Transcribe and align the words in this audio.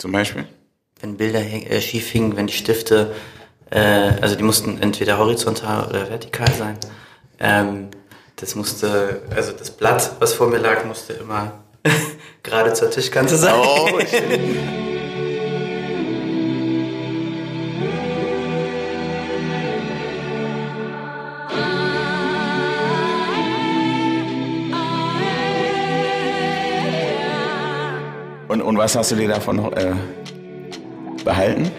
Zum 0.00 0.12
Beispiel? 0.12 0.46
Wenn 1.02 1.18
Bilder 1.18 1.40
äh, 1.40 1.78
schief 1.82 2.08
hingen, 2.08 2.34
wenn 2.34 2.46
die 2.46 2.54
Stifte, 2.54 3.14
äh, 3.68 3.78
also 3.78 4.34
die 4.34 4.42
mussten 4.42 4.80
entweder 4.80 5.18
horizontal 5.18 5.86
oder 5.90 6.08
vertikal 6.08 6.50
sein. 6.54 6.78
Ähm, 7.38 7.88
das 8.36 8.54
musste, 8.54 9.20
also 9.36 9.52
das 9.52 9.70
Blatt, 9.70 10.12
was 10.18 10.32
vor 10.32 10.48
mir 10.48 10.56
lag, 10.56 10.86
musste 10.86 11.12
immer 11.12 11.64
gerade 12.42 12.72
zur 12.72 12.90
Tischkante 12.90 13.36
sein. 13.36 13.52
Oh, 13.54 13.98
was 28.80 28.96
hast 28.96 29.10
du 29.10 29.16
dir 29.16 29.28
davon 29.28 29.56
noch 29.56 29.72
äh, 29.72 29.92
behalten? 31.24 31.70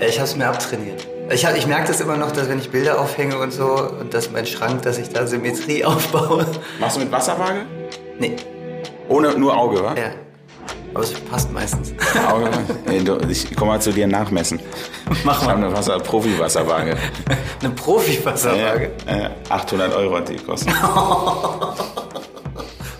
Ich 0.00 0.18
habe 0.18 0.24
es 0.28 0.34
mir 0.36 0.48
abtrainiert. 0.48 1.06
Ich, 1.30 1.44
hab, 1.46 1.56
ich 1.56 1.66
merke 1.66 1.88
das 1.88 2.00
immer 2.00 2.16
noch, 2.16 2.32
dass 2.32 2.48
wenn 2.48 2.58
ich 2.58 2.70
Bilder 2.70 2.98
aufhänge 3.00 3.38
und 3.38 3.52
so 3.52 3.88
und 4.00 4.12
dass 4.14 4.30
mein 4.30 4.46
Schrank, 4.46 4.82
dass 4.82 4.98
ich 4.98 5.10
da 5.10 5.26
Symmetrie 5.26 5.84
aufbaue. 5.90 6.46
Machst 6.80 6.96
du 6.96 7.00
mit 7.00 7.12
Wasserwaage? 7.12 7.66
Nee, 8.18 8.36
Ohne 9.08 9.36
nur 9.38 9.56
Auge, 9.56 9.82
wa? 9.82 9.94
ja. 9.94 10.10
Aber 10.94 11.02
es 11.02 11.12
passt 11.12 11.52
meistens. 11.52 11.92
Auge. 12.30 12.48
Ich 13.28 13.54
komme 13.56 13.72
mal 13.72 13.80
zu 13.80 13.92
dir 13.92 14.06
nachmessen. 14.06 14.60
Mach 15.24 15.42
Ich 15.42 15.48
habe 15.48 15.58
mal. 15.60 15.66
eine 15.66 15.76
Wasser 15.76 15.98
Profi-Wasserwaage. 15.98 16.96
Eine 17.60 17.70
Profi-Wasserwaage. 17.74 18.90
Äh, 19.06 19.28
800 19.48 19.92
Euro 19.96 20.16
hat 20.16 20.28
die 20.28 20.36
gekostet. 20.36 20.72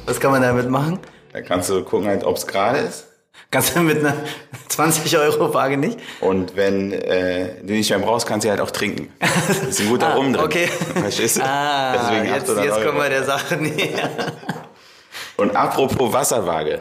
Was 0.07 0.19
kann 0.21 0.33
man 0.33 0.43
damit 0.43 0.69
machen? 0.69 0.99
Da 1.35 1.43
kannst 1.43 1.69
du 1.69 1.83
gucken, 1.83 2.07
halt, 2.07 2.23
ob 2.23 2.37
es 2.37 2.47
gerade 2.47 2.79
ist. 2.79 3.07
Kannst 3.51 3.75
du 3.75 3.81
mit 3.81 3.99
einer 3.99 4.15
20-Euro-Waage 4.71 5.77
nicht? 5.77 5.99
Und 6.21 6.55
wenn 6.55 6.93
äh, 6.93 7.57
du 7.61 7.73
nicht 7.73 7.91
mehr 7.91 7.99
brauchst, 7.99 8.29
kannst 8.29 8.47
du 8.47 8.51
halt 8.51 8.61
auch 8.61 8.71
trinken. 8.71 9.13
Das 9.19 9.59
ist 9.69 9.81
ein 9.81 9.89
guter 9.89 10.15
Rum 10.15 10.33
drin. 10.33 10.43
Ah, 10.43 10.45
okay. 10.45 10.69
Verstehst 10.95 11.39
du? 11.39 11.43
Ah, 11.43 11.97
Deswegen 11.97 12.33
jetzt, 12.33 12.49
800 12.49 12.65
jetzt 12.65 12.87
kommen 12.87 12.99
wir 12.99 13.09
der 13.09 13.25
Sache 13.25 13.57
näher. 13.57 14.11
Und 15.37 15.57
apropos 15.57 16.13
Wasserwaage. 16.13 16.81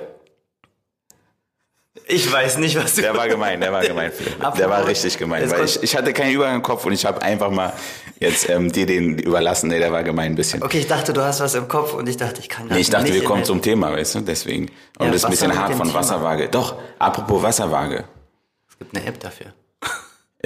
Ich 2.06 2.32
weiß 2.32 2.58
nicht, 2.58 2.76
was 2.76 2.94
du... 2.94 3.02
Der 3.02 3.18
war 3.18 3.28
gemein, 3.28 3.60
der 3.60 3.72
war 3.72 3.82
gemein. 3.82 4.12
Der 4.58 4.70
war 4.70 4.86
richtig 4.86 5.18
gemein. 5.18 5.50
Weil 5.50 5.66
ich, 5.66 5.82
ich 5.82 5.96
hatte 5.96 6.14
keinen 6.14 6.32
Übergang 6.32 6.58
im 6.58 6.62
Kopf 6.62 6.86
und 6.86 6.92
ich 6.92 7.06
habe 7.08 7.24
einfach 7.24 7.50
mal 7.50 7.74
jetzt 8.24 8.50
ähm, 8.50 8.72
dir 8.72 8.86
den 8.86 9.18
überlassen. 9.20 9.70
Nee, 9.70 9.80
der 9.80 9.92
war 9.92 10.04
gemein 10.04 10.32
ein 10.32 10.36
bisschen. 10.36 10.64
Okay, 10.64 10.80
ich 10.80 10.88
dachte, 10.88 11.14
du 11.14 11.22
hast 11.24 11.40
was 11.40 11.54
im 11.56 11.68
Kopf 11.68 11.94
und 11.94 12.10
ich 12.10 12.18
dachte, 12.18 12.40
ich 12.42 12.50
kann 12.50 12.68
Nee, 12.68 12.80
ich 12.80 12.90
dachte, 12.90 13.04
nicht 13.06 13.14
wir 13.14 13.22
in 13.22 13.28
kommen 13.28 13.44
zum 13.44 13.62
Thema, 13.62 13.92
weißt 13.94 14.16
du, 14.16 14.20
deswegen. 14.22 14.70
Und 14.98 15.06
Ja, 15.06 15.12
das 15.12 15.16
ist 15.18 15.26
ein 15.26 15.32
bisschen 15.32 15.58
hart 15.60 15.76
von 15.76 15.88
Thema. 15.88 16.00
Wasserwaage. 16.00 16.50
Doch, 16.50 16.76
apropos 17.00 17.44
Wasserwaage. 17.44 18.06
Es 18.70 18.78
gibt 18.80 18.98
eine 18.98 19.06
App 19.06 19.20
dafür. 19.20 19.48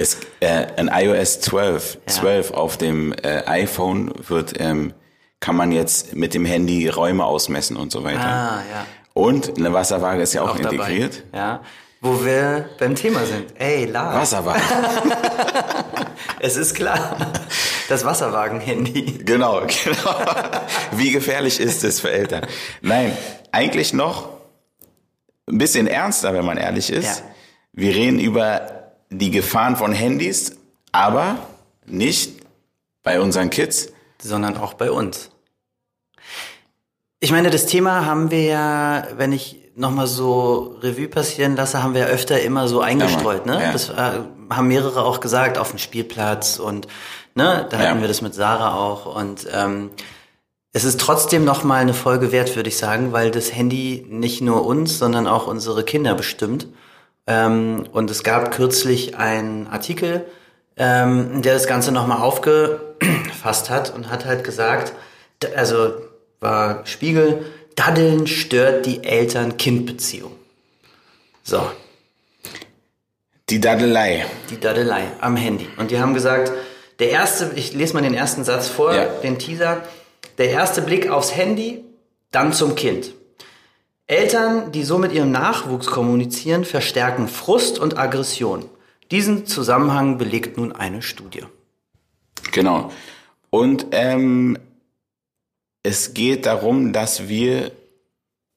Es, 0.00 0.16
äh, 0.38 0.66
ein 0.76 0.88
iOS 0.94 1.40
12, 1.40 1.94
Ja. 2.06 2.12
12 2.12 2.50
auf 2.52 2.76
dem 2.76 3.12
äh, 3.14 3.42
iPhone 3.46 4.12
wird, 4.28 4.54
ähm, 4.60 4.94
kann 5.40 5.56
man 5.56 5.72
jetzt 5.72 6.14
mit 6.14 6.34
dem 6.34 6.44
Handy 6.44 6.88
Räume 6.88 7.24
ausmessen 7.24 7.76
und 7.76 7.90
so 7.90 8.04
weiter. 8.04 8.20
Ah, 8.24 8.62
ja. 8.72 8.86
Und 9.14 9.58
eine 9.58 9.72
Wasserwaage 9.72 10.22
ist 10.22 10.34
ja 10.34 10.42
auch, 10.42 10.50
Auch 10.50 10.56
integriert. 10.56 11.24
dabei. 11.32 11.38
Ja. 11.38 11.60
Wo 12.00 12.24
wir 12.24 12.68
beim 12.78 12.94
Thema 12.94 13.24
sind. 13.24 13.46
Ey, 13.58 13.86
Lars. 13.86 14.14
Wasserwaage. 14.32 14.60
Es 16.40 16.56
ist 16.56 16.74
klar. 16.74 17.16
Das 17.88 18.04
Wasserwagen-Handy. 18.04 19.24
genau, 19.24 19.62
genau. 19.84 20.14
Wie 20.92 21.10
gefährlich 21.10 21.58
ist 21.58 21.82
es 21.84 22.00
für 22.00 22.10
Eltern? 22.10 22.46
Nein, 22.82 23.16
eigentlich 23.50 23.92
noch 23.92 24.28
ein 25.48 25.58
bisschen 25.58 25.86
ernster, 25.86 26.34
wenn 26.34 26.44
man 26.44 26.58
ehrlich 26.58 26.90
ist. 26.90 27.20
Ja. 27.20 27.24
Wir 27.72 27.94
reden 27.94 28.20
über 28.20 28.92
die 29.10 29.30
Gefahren 29.30 29.76
von 29.76 29.92
Handys, 29.92 30.56
aber 30.92 31.38
nicht 31.86 32.42
bei 33.02 33.20
unseren 33.20 33.48
Kids. 33.48 33.90
sondern 34.20 34.58
auch 34.58 34.74
bei 34.74 34.90
uns. 34.90 35.30
Ich 37.20 37.32
meine, 37.32 37.50
das 37.50 37.66
Thema 37.66 38.04
haben 38.04 38.30
wir 38.30 38.42
ja, 38.42 39.08
wenn 39.16 39.32
ich 39.32 39.56
nochmal 39.74 40.06
so 40.06 40.76
Revue 40.82 41.08
passieren 41.08 41.56
lasse, 41.56 41.82
haben 41.82 41.94
wir 41.94 42.02
ja 42.02 42.06
öfter 42.08 42.40
immer 42.40 42.68
so 42.68 42.80
eingestreut. 42.80 43.46
Ja, 43.46 43.54
ne? 43.54 43.62
ja. 43.62 43.72
Das 43.72 43.88
äh, 43.88 44.20
haben 44.50 44.68
mehrere 44.68 45.04
auch 45.04 45.20
gesagt 45.20 45.56
auf 45.56 45.70
dem 45.70 45.78
Spielplatz 45.78 46.58
und 46.58 46.86
ne, 47.38 47.66
da 47.70 47.78
hatten 47.78 47.96
Ja. 47.96 48.00
wir 48.02 48.08
das 48.08 48.20
mit 48.20 48.34
Sarah 48.34 48.74
auch. 48.74 49.06
Und 49.14 49.46
ähm, 49.52 49.90
es 50.72 50.84
ist 50.84 51.00
trotzdem 51.00 51.44
nochmal 51.44 51.80
eine 51.80 51.94
Folge 51.94 52.30
wert, 52.32 52.54
würde 52.56 52.68
ich 52.68 52.76
sagen, 52.76 53.12
weil 53.12 53.30
das 53.30 53.54
Handy 53.54 54.04
nicht 54.08 54.40
nur 54.42 54.66
uns, 54.66 54.98
sondern 54.98 55.26
auch 55.26 55.46
unsere 55.46 55.82
Kinder 55.84 56.14
bestimmt. 56.14 56.66
Ähm, 57.26 57.86
und 57.92 58.10
es 58.10 58.22
gab 58.22 58.50
kürzlich 58.52 59.16
einen 59.16 59.66
Artikel, 59.68 60.24
ähm, 60.76 61.42
der 61.42 61.54
das 61.54 61.66
Ganze 61.66 61.92
nochmal 61.92 62.18
aufgefasst 62.20 63.70
hat 63.70 63.94
und 63.94 64.10
hat 64.10 64.24
halt 64.26 64.44
gesagt, 64.44 64.92
also 65.56 65.92
war 66.40 66.86
Spiegel, 66.86 67.44
Daddeln 67.76 68.26
stört 68.26 68.86
die 68.86 69.04
Eltern-Kind-Beziehung. 69.04 70.32
So, 71.44 71.62
Die 73.50 73.60
Daddelei. 73.60 74.26
die 74.50 74.58
Daddelei 74.60 75.04
am 75.20 75.36
Handy. 75.36 75.66
Und 75.78 75.90
die 75.90 75.98
haben 76.00 76.12
gesagt, 76.14 76.52
der 76.98 77.10
erste, 77.10 77.52
ich 77.54 77.72
lese 77.74 77.94
mal 77.94 78.02
den 78.02 78.14
ersten 78.14 78.44
Satz 78.44 78.68
vor, 78.68 78.94
Ja. 78.94 79.04
den 79.22 79.38
Teaser. 79.38 79.82
Der 80.38 80.50
erste 80.50 80.82
Blick 80.82 81.08
aufs 81.10 81.34
Handy, 81.34 81.84
dann 82.30 82.52
zum 82.52 82.74
Kind. 82.74 83.12
Eltern, 84.06 84.72
die 84.72 84.84
so 84.84 84.98
mit 84.98 85.12
ihrem 85.12 85.30
Nachwuchs 85.30 85.86
kommunizieren, 85.88 86.64
verstärken 86.64 87.28
Frust 87.28 87.78
und 87.78 87.98
Aggression. 87.98 88.64
Diesen 89.10 89.46
Zusammenhang 89.46 90.18
belegt 90.18 90.56
nun 90.56 90.72
eine 90.72 91.02
Studie. 91.02 91.44
Genau. 92.52 92.90
Und 93.50 93.86
ähm, 93.92 94.58
es 95.82 96.14
geht 96.14 96.46
darum, 96.46 96.92
dass 96.92 97.28
wir 97.28 97.72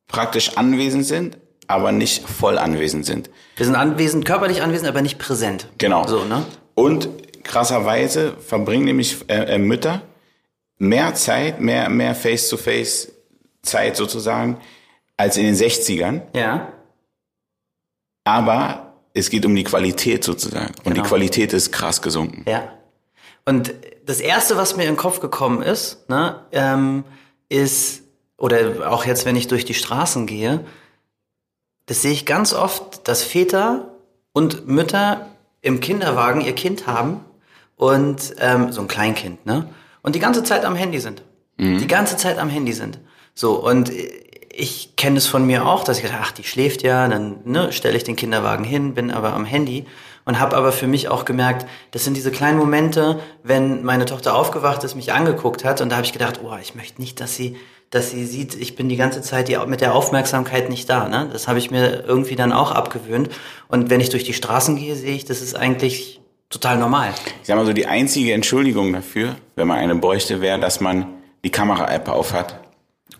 praktisch 0.07 0.57
anwesend 0.57 1.05
sind, 1.05 1.37
aber 1.67 1.91
nicht 1.91 2.27
voll 2.27 2.57
anwesend 2.57 3.05
sind. 3.05 3.29
Wir 3.55 3.65
sind 3.65 3.75
anwesend, 3.75 4.25
körperlich 4.25 4.61
anwesend, 4.61 4.89
aber 4.89 5.01
nicht 5.01 5.17
präsent. 5.19 5.67
Genau. 5.77 6.05
So, 6.07 6.25
ne? 6.25 6.45
Und 6.75 7.07
krasserweise 7.43 8.35
verbringen 8.37 8.85
nämlich 8.85 9.29
äh, 9.29 9.55
äh, 9.55 9.57
Mütter 9.57 10.01
mehr 10.77 11.13
Zeit, 11.13 11.61
mehr, 11.61 11.89
mehr 11.89 12.15
Face-to-Face-Zeit 12.15 13.95
sozusagen, 13.95 14.57
als 15.15 15.37
in 15.37 15.43
den 15.45 15.55
60ern. 15.55 16.21
Ja. 16.33 16.73
Aber 18.23 18.93
es 19.13 19.29
geht 19.29 19.45
um 19.45 19.55
die 19.55 19.63
Qualität 19.63 20.23
sozusagen. 20.23 20.73
Und 20.83 20.93
Genau. 20.93 20.95
die 21.03 21.07
Qualität 21.07 21.53
ist 21.53 21.71
krass 21.71 22.01
gesunken. 22.01 22.45
Ja. 22.49 22.73
Und 23.45 23.73
das 24.05 24.19
erste, 24.21 24.57
was 24.57 24.75
mir 24.75 24.83
in 24.83 24.91
den 24.91 24.97
Kopf 24.97 25.19
gekommen 25.19 25.61
ist, 25.61 26.09
ne, 26.09 26.43
ähm, 26.51 27.03
ist, 27.49 28.03
oder 28.37 28.91
auch 28.91 29.05
jetzt, 29.05 29.25
wenn 29.25 29.35
ich 29.35 29.47
durch 29.47 29.65
die 29.65 29.73
Straßen 29.73 30.25
gehe, 30.25 30.65
das 31.85 32.01
sehe 32.01 32.11
ich 32.11 32.25
ganz 32.25 32.53
oft, 32.53 33.07
dass 33.07 33.23
Väter 33.23 33.95
und 34.33 34.67
Mütter 34.67 35.27
im 35.61 35.79
Kinderwagen 35.79 36.41
ihr 36.41 36.55
Kind 36.55 36.87
haben 36.87 37.23
und 37.81 38.35
ähm, 38.37 38.71
so 38.71 38.81
ein 38.81 38.87
Kleinkind, 38.87 39.43
ne? 39.47 39.67
Und 40.03 40.13
die 40.13 40.19
ganze 40.19 40.43
Zeit 40.43 40.65
am 40.65 40.75
Handy 40.75 40.99
sind. 40.99 41.23
Die 41.79 41.87
ganze 41.87 42.15
Zeit 42.15 42.37
am 42.37 42.47
Handy 42.47 42.73
sind. 42.73 42.99
So, 43.33 43.53
und 43.53 43.91
ich 44.53 44.95
kenne 44.97 45.17
es 45.17 45.25
von 45.25 45.47
mir 45.47 45.65
auch, 45.65 45.83
dass 45.83 45.97
ich 45.97 46.03
gedacht, 46.03 46.19
ach, 46.21 46.31
die 46.31 46.43
schläft 46.43 46.83
ja, 46.83 47.07
dann 47.07 47.37
ne, 47.43 47.71
stelle 47.71 47.97
ich 47.97 48.03
den 48.03 48.15
Kinderwagen 48.15 48.63
hin, 48.63 48.93
bin 48.93 49.09
aber 49.09 49.33
am 49.33 49.45
Handy 49.45 49.87
und 50.25 50.39
habe 50.39 50.57
aber 50.57 50.71
für 50.71 50.85
mich 50.85 51.09
auch 51.09 51.25
gemerkt, 51.25 51.65
das 51.89 52.03
sind 52.03 52.15
diese 52.15 52.29
kleinen 52.29 52.59
Momente, 52.59 53.19
wenn 53.41 53.83
meine 53.83 54.05
Tochter 54.05 54.35
aufgewacht 54.35 54.83
ist, 54.83 54.93
mich 54.93 55.11
angeguckt 55.11 55.63
hat 55.63 55.81
und 55.81 55.89
da 55.89 55.95
habe 55.95 56.05
ich 56.05 56.13
gedacht, 56.13 56.39
oh, 56.43 56.55
ich 56.61 56.75
möchte 56.75 57.01
nicht, 57.01 57.19
dass 57.19 57.35
sie, 57.35 57.57
dass 57.89 58.11
sie 58.11 58.25
sieht, 58.25 58.53
ich 58.53 58.75
bin 58.75 58.89
die 58.89 58.97
ganze 58.97 59.23
Zeit 59.23 59.47
die, 59.47 59.57
mit 59.65 59.81
der 59.81 59.95
Aufmerksamkeit 59.95 60.69
nicht 60.69 60.87
da. 60.87 61.09
Ne? 61.09 61.29
Das 61.33 61.47
habe 61.47 61.57
ich 61.57 61.71
mir 61.71 62.03
irgendwie 62.05 62.35
dann 62.35 62.53
auch 62.53 62.71
abgewöhnt. 62.71 63.29
Und 63.69 63.89
wenn 63.89 64.01
ich 64.01 64.09
durch 64.09 64.23
die 64.23 64.33
Straßen 64.33 64.75
gehe, 64.75 64.95
sehe 64.95 65.15
ich, 65.15 65.25
das 65.25 65.41
ist 65.41 65.55
eigentlich 65.55 66.20
total 66.51 66.77
normal. 66.77 67.13
Ich 67.41 67.47
sag 67.47 67.55
mal 67.55 67.65
so, 67.65 67.73
die 67.73 67.87
einzige 67.87 68.33
Entschuldigung 68.33 68.93
dafür, 68.93 69.35
wenn 69.55 69.67
man 69.67 69.79
eine 69.79 69.95
bräuchte, 69.95 70.41
wäre, 70.41 70.59
dass 70.59 70.79
man 70.79 71.07
die 71.43 71.49
Kamera-App 71.49 72.07
auf 72.07 72.33
hat. 72.33 72.59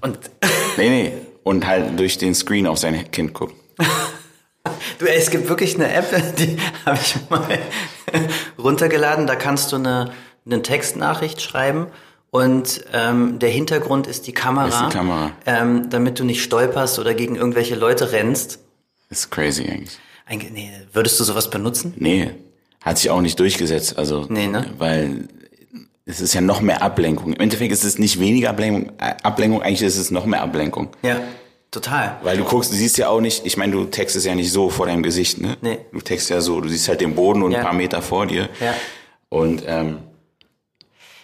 Und 0.02 0.20
Nee, 0.78 0.90
nee. 0.90 1.14
Und 1.44 1.66
halt 1.66 2.00
durch 2.00 2.18
den 2.20 2.36
Screen 2.36 2.68
auf 2.68 2.78
sein 2.78 3.10
Kind 3.12 3.34
guckt. 3.34 3.56
Du, 5.00 5.08
ey, 5.08 5.18
es 5.18 5.32
gibt 5.32 5.50
wirklich 5.50 5.74
eine 5.74 5.92
App, 5.92 6.06
die 6.38 6.56
habe 6.86 7.00
ich 7.02 7.16
mal 7.32 7.58
runtergeladen. 8.60 9.26
Da 9.26 9.36
kannst 9.36 9.72
du 9.72 9.78
eine, 9.78 10.12
eine 10.46 10.62
Textnachricht 10.62 11.42
schreiben 11.42 11.88
und 12.30 12.86
ähm, 12.94 13.40
der 13.40 13.50
Hintergrund 13.50 14.06
ist 14.06 14.28
die 14.28 14.34
Kamera, 14.34 14.68
Ist 14.68 14.80
die 14.94 14.96
Kamera. 14.98 15.32
Ähm, 15.48 15.90
damit 15.90 16.20
du 16.20 16.24
nicht 16.24 16.44
stolperst 16.44 17.00
oder 17.00 17.16
gegen 17.16 17.36
irgendwelche 17.36 17.74
Leute 17.74 18.12
rennst. 18.12 18.60
ist 19.10 19.32
crazy 19.32 19.64
eigentlich. 19.64 19.98
Eigentlich, 20.28 20.52
nee, 20.52 20.72
würdest 20.94 21.20
du 21.20 21.24
sowas 21.24 21.50
benutzen? 21.50 21.96
Nee, 21.98 22.30
hat 22.82 22.98
sich 22.98 23.10
auch 23.10 23.22
nicht 23.22 23.40
durchgesetzt. 23.40 23.98
Also, 23.98 24.26
Nee, 24.30 24.48
ne? 24.48 24.66
weil 24.78 25.28
es 26.06 26.20
ist 26.20 26.34
ja 26.34 26.42
noch 26.42 26.62
mehr 26.62 26.82
Ablenkung. 26.82 27.34
Im 27.34 27.40
Endeffekt 27.40 27.72
ist 27.72 27.84
es 27.84 27.98
nicht 28.00 28.20
weniger 28.20 28.50
Ablenkung, 28.50 28.92
äh, 29.00 29.14
Ablenkung 29.24 29.62
eigentlich 29.62 29.82
ist 29.84 29.98
es 29.98 30.12
noch 30.12 30.26
mehr 30.26 30.42
Ablenkung. 30.42 30.90
Ja. 31.04 31.18
Total. 31.70 32.18
Weil 32.22 32.36
du 32.36 32.44
guckst, 32.44 32.70
du 32.72 32.76
siehst 32.76 32.98
ja 32.98 33.08
auch 33.08 33.22
nicht, 33.22 33.46
ich 33.46 33.56
meine, 33.56 33.72
du 33.72 33.86
textest 33.86 34.26
ja 34.26 34.36
nicht 34.36 34.52
so 34.52 34.70
vor 34.70 34.88
deinem 34.88 35.04
Gesicht, 35.04 35.40
ne? 35.40 35.56
Nee. 35.62 35.78
Du 35.94 36.02
textest 36.02 36.30
ja 36.32 36.42
so, 36.42 36.60
du 36.60 36.68
siehst 36.68 36.90
halt 36.90 37.00
den 37.00 37.16
Boden 37.16 37.44
und 37.44 37.52
Ja. 37.54 37.60
ein 37.60 37.64
paar 37.64 37.74
Meter 37.74 38.02
vor 38.02 38.26
dir. 38.26 38.50
Ja. 38.60 38.74
Und 39.30 39.64
ähm, 39.68 40.00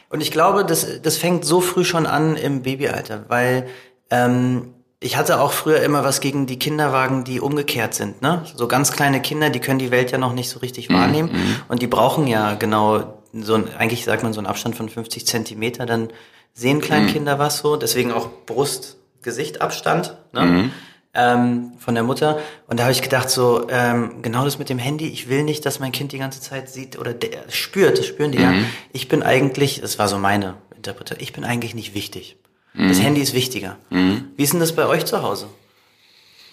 Und 0.10 0.22
ich 0.22 0.32
glaube, 0.32 0.64
das, 0.64 1.02
das 1.02 1.18
fängt 1.18 1.44
so 1.44 1.60
früh 1.60 1.84
schon 1.84 2.06
an 2.06 2.38
im 2.38 2.62
Babyalter, 2.62 3.26
weil 3.28 3.68
ähm, 4.10 4.74
ich 5.00 5.16
hatte 5.16 5.40
auch 5.40 5.52
früher 5.52 5.82
immer 5.82 6.04
was 6.04 6.22
gegen 6.22 6.48
die 6.48 6.58
Kinderwagen, 6.58 7.24
die 7.24 7.40
umgekehrt 7.40 7.94
sind. 7.94 8.22
Ne? 8.22 8.44
So 8.56 8.68
ganz 8.68 8.92
kleine 8.92 9.22
Kinder, 9.22 9.50
die 9.50 9.60
können 9.60 9.80
die 9.80 9.92
Welt 9.92 10.12
ja 10.12 10.18
noch 10.18 10.34
nicht 10.34 10.50
so 10.50 10.60
richtig 10.60 10.90
wahrnehmen 10.90 11.30
und 11.68 11.82
die 11.82 11.88
brauchen 11.88 12.26
ja 12.28 12.56
genau 12.56 13.22
so 13.34 13.56
ein, 13.56 13.66
eigentlich 13.78 14.06
sagt 14.06 14.24
man 14.24 14.34
so 14.34 14.40
einen 14.40 14.48
Abstand 14.48 14.76
von 14.76 14.90
50 14.90 15.28
Zentimeter, 15.28 15.86
dann 15.86 16.10
sehen 16.54 16.82
Kleinkinder 16.82 17.38
was 17.38 17.60
so, 17.60 17.76
deswegen 17.76 18.12
auch 18.12 18.30
Brust-Gesicht-Abstand. 18.46 20.18
Ne? 20.34 20.72
ähm, 21.18 21.74
von 21.80 21.96
der 21.96 22.04
Mutter. 22.04 22.40
Und 22.68 22.80
da 22.80 22.84
habe 22.84 22.92
ich 22.92 23.02
gedacht, 23.02 23.30
so, 23.30 23.68
ähm, 23.70 24.22
genau 24.22 24.46
das 24.46 24.60
mit 24.60 24.70
dem 24.70 24.78
Handy, 24.78 25.08
ich 25.08 25.28
will 25.28 25.44
nicht, 25.44 25.66
dass 25.66 25.80
mein 25.80 25.92
Kind 25.92 26.12
die 26.12 26.20
ganze 26.20 26.40
Zeit 26.40 26.70
sieht 26.70 26.98
oder 26.98 27.14
der, 27.14 27.50
spürt, 27.50 27.98
das 27.98 28.06
spüren 28.06 28.32
die 28.32 28.40
ja. 28.40 28.54
Ich 28.94 29.08
bin 29.08 29.24
eigentlich, 29.24 29.82
das 29.82 29.98
war 30.00 30.08
so 30.08 30.20
meine 30.20 30.56
Interpretation, 30.76 31.22
ich 31.22 31.34
bin 31.34 31.44
eigentlich 31.44 31.74
nicht 31.74 31.96
wichtig. 31.96 32.38
Das 32.78 33.02
Handy 33.02 33.22
ist 33.22 33.34
wichtiger. 33.34 33.78
Wie 33.90 34.44
ist 34.44 34.54
denn 34.54 34.60
das 34.60 34.74
bei 34.76 34.86
euch 34.86 35.06
zu 35.06 35.22
Hause? 35.24 35.48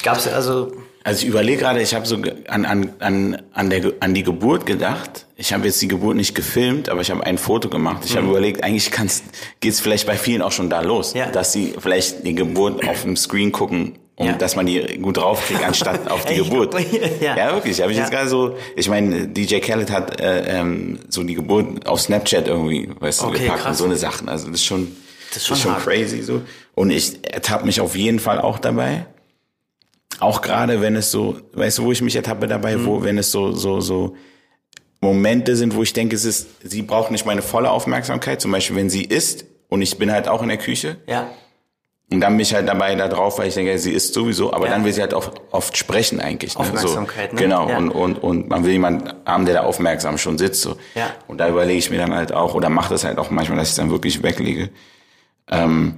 Gab's 0.02 0.26
also, 0.26 0.72
also 1.02 1.22
ich 1.22 1.26
überlege 1.28 1.58
gerade, 1.60 1.80
ich 1.80 1.94
habe 1.94 2.04
so 2.06 2.16
an, 2.48 2.64
an, 2.66 2.92
an, 2.98 3.42
an, 3.52 3.70
der, 3.70 3.92
an 4.00 4.12
die 4.14 4.22
Geburt 4.22 4.66
gedacht. 4.66 5.26
Ich 5.36 5.52
habe 5.52 5.64
jetzt 5.66 5.80
die 5.80 5.88
Geburt 5.88 6.16
nicht 6.16 6.34
gefilmt, 6.34 6.88
aber 6.90 7.00
ich 7.00 7.10
habe 7.10 7.24
ein 7.24 7.38
Foto 7.38 7.68
gemacht. 7.70 8.02
Ich 8.04 8.16
habe 8.16 8.26
überlegt, 8.26 8.62
eigentlich 8.64 8.90
geht 9.60 9.72
es 9.72 9.80
vielleicht 9.80 10.06
bei 10.06 10.16
vielen 10.16 10.42
auch 10.42 10.52
schon 10.52 10.68
da 10.68 10.80
los, 10.80 11.14
Ja. 11.14 11.30
dass 11.30 11.52
sie 11.52 11.74
vielleicht 11.78 12.26
die 12.26 12.34
Geburt 12.34 12.86
auf 12.86 13.02
dem 13.02 13.16
Screen 13.16 13.50
gucken 13.50 13.94
und 14.16 14.26
Ja. 14.26 14.32
dass 14.34 14.56
man 14.56 14.66
die 14.66 14.80
gut 15.00 15.16
draufkriegt, 15.16 15.64
anstatt 15.64 16.10
auf 16.10 16.26
die 16.26 16.36
Geburt. 16.36 16.74
ja. 17.20 17.36
ja. 17.36 17.52
wirklich. 17.54 17.80
Habe 17.80 17.92
ich 17.92 17.96
Ja. 17.98 18.04
jetzt 18.04 18.12
gerade 18.12 18.28
so, 18.28 18.56
ich 18.76 18.88
meine, 18.90 19.26
DJ 19.28 19.60
Khaled 19.60 19.90
hat 19.90 20.20
äh, 20.20 20.60
ähm, 20.60 20.98
so 21.08 21.22
die 21.22 21.34
Geburt 21.34 21.86
auf 21.86 22.00
Snapchat 22.00 22.46
irgendwie, 22.46 22.90
weißt 23.00 23.22
du, 23.22 23.26
Okay, 23.26 23.44
gepackt 23.44 23.60
und 23.60 23.64
krass. 23.64 23.78
so 23.78 23.84
eine 23.84 23.96
Sachen. 23.96 24.28
Also 24.28 24.46
das 24.48 24.56
ist 24.56 24.64
schon, 24.66 24.94
Das 25.34 25.48
ist 25.50 25.58
schon 25.60 25.72
hart. 25.74 25.84
crazy 25.84 26.22
so. 26.22 26.42
Und 26.74 26.90
ich 26.90 27.18
ertappe 27.32 27.66
mich 27.66 27.80
auf 27.80 27.94
jeden 27.96 28.18
Fall 28.20 28.40
auch 28.40 28.58
dabei. 28.58 29.06
Auch 30.20 30.42
gerade 30.42 30.80
wenn 30.80 30.94
es 30.96 31.10
so, 31.10 31.36
weißt 31.54 31.78
du, 31.78 31.84
wo 31.84 31.92
ich 31.92 32.00
mich 32.02 32.14
ertappe 32.16 32.46
dabei, 32.46 32.76
Mhm. 32.76 32.86
wo, 32.86 33.02
wenn 33.02 33.18
es 33.18 33.30
so, 33.32 33.52
so, 33.52 33.80
so 33.80 34.16
Momente 35.00 35.56
sind, 35.56 35.74
wo 35.74 35.82
ich 35.82 35.92
denke, 35.92 36.14
es 36.16 36.24
ist, 36.24 36.46
sie 36.62 36.82
braucht 36.82 37.10
nicht 37.10 37.26
meine 37.26 37.42
volle 37.42 37.70
Aufmerksamkeit. 37.70 38.40
Zum 38.40 38.52
Beispiel, 38.52 38.76
wenn 38.76 38.90
sie 38.90 39.04
isst 39.04 39.44
und 39.68 39.82
ich 39.82 39.98
bin 39.98 40.10
halt 40.12 40.28
auch 40.28 40.40
in 40.42 40.48
der 40.48 40.56
Küche 40.58 40.96
ja, 41.06 41.28
und 42.12 42.20
dann 42.20 42.34
bin 42.34 42.40
ich 42.40 42.54
halt 42.54 42.68
dabei 42.68 42.94
da 42.94 43.08
drauf, 43.08 43.38
weil 43.38 43.48
ich 43.48 43.54
denke, 43.54 43.76
sie 43.78 43.90
isst 43.92 44.14
sowieso, 44.14 44.52
aber 44.52 44.66
Ja. 44.66 44.72
dann 44.72 44.84
will 44.84 44.92
sie 44.92 45.00
halt 45.00 45.14
auch 45.14 45.32
oft 45.50 45.76
sprechen 45.76 46.20
eigentlich. 46.20 46.54
Ne? 46.54 46.60
Aufmerksamkeit, 46.60 47.30
so, 47.30 47.36
ne? 47.36 47.42
Genau, 47.42 47.68
Ja. 47.68 47.76
und, 47.78 47.90
und, 47.90 48.16
und 48.22 48.48
man 48.48 48.64
will 48.64 48.72
jemanden 48.72 49.10
haben, 49.26 49.44
der 49.46 49.54
da 49.54 49.60
aufmerksam 49.64 50.16
schon 50.16 50.38
sitzt. 50.38 50.62
So. 50.62 50.76
Ja. 50.94 51.10
Und 51.26 51.38
da 51.38 51.48
überlege 51.48 51.78
ich 51.78 51.90
mir 51.90 51.98
dann 51.98 52.14
halt 52.14 52.32
auch, 52.32 52.54
oder 52.54 52.68
mache 52.68 52.90
das 52.90 53.04
halt 53.04 53.18
auch 53.18 53.30
manchmal, 53.30 53.58
dass 53.58 53.68
ich 53.68 53.72
es 53.72 53.76
dann 53.76 53.90
wirklich 53.90 54.22
weglege. 54.22 54.70
Ähm, 55.50 55.94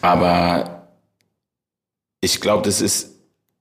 aber 0.00 0.88
ich 2.20 2.40
glaube, 2.40 2.62
das 2.64 2.80
ist 2.80 3.10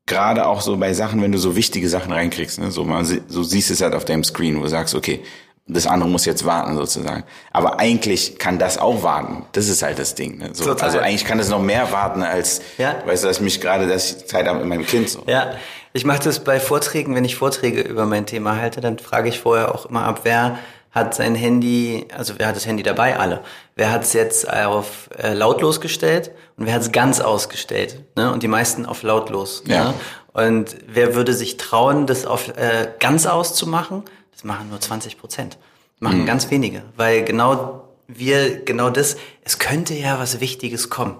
gerade 0.05 0.47
auch 0.47 0.61
so 0.61 0.77
bei 0.77 0.93
Sachen, 0.93 1.21
wenn 1.21 1.31
du 1.31 1.37
so 1.37 1.55
wichtige 1.55 1.89
Sachen 1.89 2.11
reinkriegst, 2.11 2.59
ne? 2.59 2.71
so, 2.71 2.83
man, 2.83 3.05
so 3.05 3.43
siehst 3.43 3.71
es 3.71 3.81
halt 3.81 3.93
auf 3.93 4.05
deinem 4.05 4.23
Screen, 4.23 4.57
wo 4.57 4.63
du 4.63 4.69
sagst, 4.69 4.95
okay, 4.95 5.23
das 5.69 5.85
andere 5.85 6.09
muss 6.09 6.23
jetzt 6.23 6.45
warten 6.45 6.77
sozusagen. 6.77 7.25
Aber 7.51 7.79
eigentlich 7.79 8.39
kann 8.39 8.57
das 8.57 8.77
auch 8.77 9.03
warten. 9.03 9.45
Das 9.51 9.67
ist 9.67 9.83
halt 9.83 9.99
das 9.99 10.15
Ding. 10.15 10.37
Ne? 10.37 10.51
So, 10.53 10.71
also 10.71 10.99
eigentlich 10.99 11.25
kann 11.25 11.39
das 11.39 11.49
noch 11.49 11.61
mehr 11.61 11.91
warten 11.91 12.23
als, 12.23 12.61
Ja. 12.77 12.95
weißt 13.05 13.23
du, 13.23 13.27
dass 13.27 13.37
ich 13.37 13.43
mich 13.43 13.59
gerade, 13.59 13.93
ich 13.93 14.25
Zeit 14.27 14.47
habe 14.47 14.59
mit 14.59 14.67
meinem 14.67 14.85
Kind 14.85 15.09
so. 15.09 15.23
ja. 15.27 15.55
Ich 15.93 16.05
mache 16.05 16.19
das 16.23 16.43
bei 16.43 16.59
Vorträgen, 16.59 17.15
wenn 17.15 17.25
ich 17.25 17.35
Vorträge 17.35 17.81
über 17.81 18.05
mein 18.05 18.27
Thema 18.27 18.57
halte, 18.57 18.81
dann 18.81 18.99
frage 18.99 19.29
ich 19.29 19.39
vorher 19.39 19.73
auch 19.73 19.87
immer 19.87 20.03
ab, 20.03 20.19
wer 20.23 20.59
hat 20.97 21.15
sein 21.15 21.35
Handy, 21.35 22.07
also 22.15 22.33
wer 22.38 22.47
hat 22.47 22.55
das 22.55 22.65
Handy 22.65 22.83
dabei? 22.83 23.17
Alle. 23.17 23.41
Wer 23.75 23.91
hat 23.91 24.03
es 24.03 24.13
jetzt 24.13 24.51
auf 24.51 25.09
äh, 25.17 25.33
lautlos 25.33 25.79
gestellt 25.79 26.31
und 26.57 26.65
wer 26.65 26.73
hat 26.73 26.81
es 26.81 26.91
ganz 26.91 27.21
ausgestellt? 27.21 28.03
Ne? 28.15 28.31
Und 28.33 28.44
die 28.44 28.47
meisten 28.47 28.85
auf 28.85 29.03
lautlos. 29.03 29.63
Ja. 29.65 29.85
Ne? 29.85 29.94
Und 30.33 30.75
wer 30.88 31.15
würde 31.15 31.33
sich 31.33 31.57
trauen, 31.57 32.05
das 32.05 32.25
auf 32.25 32.49
äh, 32.57 32.89
ganz 32.99 33.25
auszumachen? 33.25 34.03
Das 34.31 34.44
machen 34.44 34.69
nur 34.69 34.79
20 34.79 35.17
Prozent. 35.17 35.57
Machen 35.99 36.27
ganz 36.27 36.51
wenige, 36.51 36.83
weil 36.95 37.23
genau 37.23 37.88
wir, 38.07 38.63
genau 38.63 38.89
das, 38.89 39.17
es 39.43 39.57
könnte 39.57 39.93
ja 39.93 40.19
was 40.19 40.39
Wichtiges 40.39 40.89
kommen. 40.89 41.17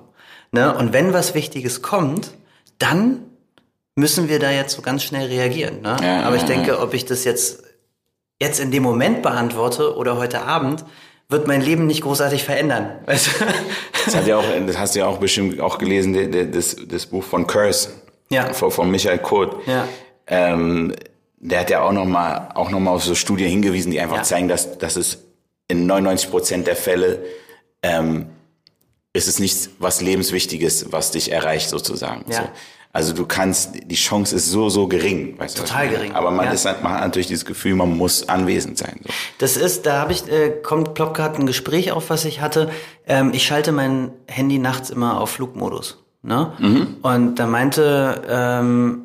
Ne? 0.52 0.76
Und 0.76 0.94
wenn 0.94 1.14
was 1.14 1.34
Wichtiges 1.34 1.82
kommt, 1.82 2.32
dann 2.80 3.24
müssen 3.96 4.30
wir 4.30 4.40
da 4.40 4.52
jetzt 4.52 4.76
so 4.76 4.82
ganz 4.82 5.04
schnell 5.04 5.28
reagieren. 5.28 5.82
Ne? 5.82 5.98
Ja, 6.02 6.22
Aber 6.22 6.36
ich 6.36 6.44
denke, 6.44 6.80
ob 6.80 6.94
ich 6.94 7.06
das 7.06 7.24
jetzt, 7.24 7.64
jetzt 8.42 8.60
in 8.60 8.72
dem 8.72 8.84
Moment 8.84 9.22
beantworte 9.22 9.96
oder 9.96 10.18
heute 10.18 10.42
Abend, 10.42 10.86
wird 11.30 11.48
mein 11.48 11.62
Leben 11.62 11.88
nicht 11.88 12.02
großartig 12.02 12.44
verändern. 12.44 13.00
Weißt 13.06 13.28
du? 13.40 13.46
Das, 14.06 14.16
hat 14.16 14.28
ja 14.28 14.38
auch, 14.38 14.46
das 14.66 14.78
hast 14.78 14.96
du 14.96 15.00
ja 15.00 15.08
auch 15.08 15.18
bestimmt 15.18 15.60
auch 15.60 15.78
gelesen, 15.78 16.52
das, 16.52 16.78
das 16.88 17.06
Buch 17.06 17.24
von 17.24 17.48
Curse. 17.48 17.90
Ja. 18.30 18.54
Von, 18.54 18.72
von 18.72 18.92
Michael 18.92 19.20
Kurt. 19.20 19.68
Ja. 19.68 19.88
Ähm, 20.28 20.94
der 21.38 21.62
hat 21.62 21.70
ja 21.70 21.82
auch 21.82 21.92
nochmal 21.92 22.50
auch 22.56 22.70
noch 22.70 22.80
mal 22.80 22.92
auf 22.92 23.04
so 23.04 23.16
Studien 23.16 23.50
hingewiesen, 23.50 23.92
die 23.92 24.00
einfach 24.00 24.18
Ja. 24.18 24.24
zeigen, 24.24 24.48
dass, 24.48 24.78
dass 24.78 24.96
es 24.96 25.20
in 25.68 25.86
99 25.86 26.30
Prozent 26.32 26.68
der 26.68 26.76
Fälle 26.76 27.24
ähm, 27.84 28.28
ist 29.14 29.28
es 29.28 29.40
nichts 29.40 29.70
was 29.80 30.02
lebenswichtiges, 30.02 30.92
was 30.92 31.12
dich 31.12 31.32
erreicht 31.32 31.70
sozusagen. 31.70 32.26
Ja. 32.30 32.44
So. 32.44 32.50
Also 32.98 33.14
du 33.14 33.28
kannst, 33.28 33.76
die 33.92 33.96
Chance 33.96 34.36
ist 34.36 34.50
so, 34.50 34.70
so 34.70 34.88
gering. 34.88 35.38
Weißt 35.38 35.56
du, 35.56 35.62
Total 35.62 35.86
meine? 35.86 35.98
gering, 35.98 36.12
Aber 36.14 36.32
man, 36.32 36.46
ja. 36.48 36.52
ist, 36.52 36.66
halt- 36.66 36.82
man 36.82 36.94
hat 36.94 37.02
natürlich 37.02 37.28
dieses 37.28 37.46
Gefühl, 37.46 37.76
man 37.76 37.96
muss 37.96 38.28
anwesend 38.28 38.80
sein. 38.80 39.00
So. 39.04 39.10
Das 39.38 39.56
ist, 39.56 39.86
da 39.86 40.00
habe 40.02 40.14
ich, 40.14 40.28
äh, 40.32 40.50
kommt 40.64 40.96
ploppt 40.96 41.16
gerade 41.16 41.36
ein 41.38 41.46
Gespräch 41.46 41.92
auf, 41.92 42.10
was 42.10 42.26
ich 42.26 42.42
hatte. 42.42 42.72
Ähm, 43.06 43.32
ich 43.36 43.44
schalte 43.46 43.72
mein 43.72 44.12
Handy 44.26 44.58
nachts 44.58 44.90
immer 44.90 45.22
auf 45.22 45.30
Flugmodus. 45.30 46.04
Ne? 46.24 46.98
Und 47.04 47.36
da 47.36 47.46
meinte 47.46 48.24
ähm, 48.28 49.04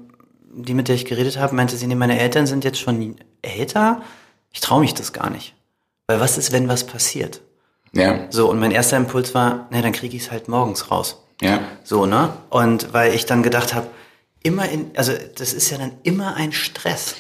die, 0.55 0.73
mit 0.73 0.89
der 0.89 0.95
ich 0.95 1.05
geredet 1.05 1.39
habe, 1.39 1.55
meinte 1.55 1.77
sie, 1.77 1.87
nee, 1.87 1.95
meine 1.95 2.19
Eltern 2.19 2.47
sind 2.47 2.65
jetzt 2.65 2.81
schon 2.81 3.17
älter. 3.43 4.01
Ich 4.53 4.61
traue 4.61 4.81
mich 4.81 4.95
das 4.95 5.13
gar 5.13 5.29
nicht. 5.29 5.55
Weil 6.07 6.19
was 6.19 6.39
ist, 6.39 6.51
wenn 6.53 6.67
was 6.69 6.85
passiert? 6.85 7.43
Ja, 7.93 8.21
So, 8.31 8.49
und 8.51 8.59
mein 8.59 8.71
erster 8.71 8.97
Impuls 8.97 9.35
war, 9.35 9.69
ne, 9.71 9.83
dann 9.83 9.93
kriege 9.93 10.17
ich 10.17 10.23
es 10.23 10.31
halt 10.31 10.49
morgens 10.49 10.91
raus. 10.91 11.22
Ja. 11.43 11.61
So, 11.85 12.07
ne? 12.07 12.33
Und 12.51 12.93
weil 12.93 13.15
ich 13.15 13.27
dann 13.27 13.43
gedacht 13.43 13.75
habe, 13.75 13.87
immer 14.43 14.69
in, 14.69 14.91
also 14.97 15.13
das 15.37 15.53
ist 15.53 15.71
ja 15.71 15.79
dann 15.79 15.93
immer 16.03 16.35
ein 16.37 16.53
Stress. 16.53 17.15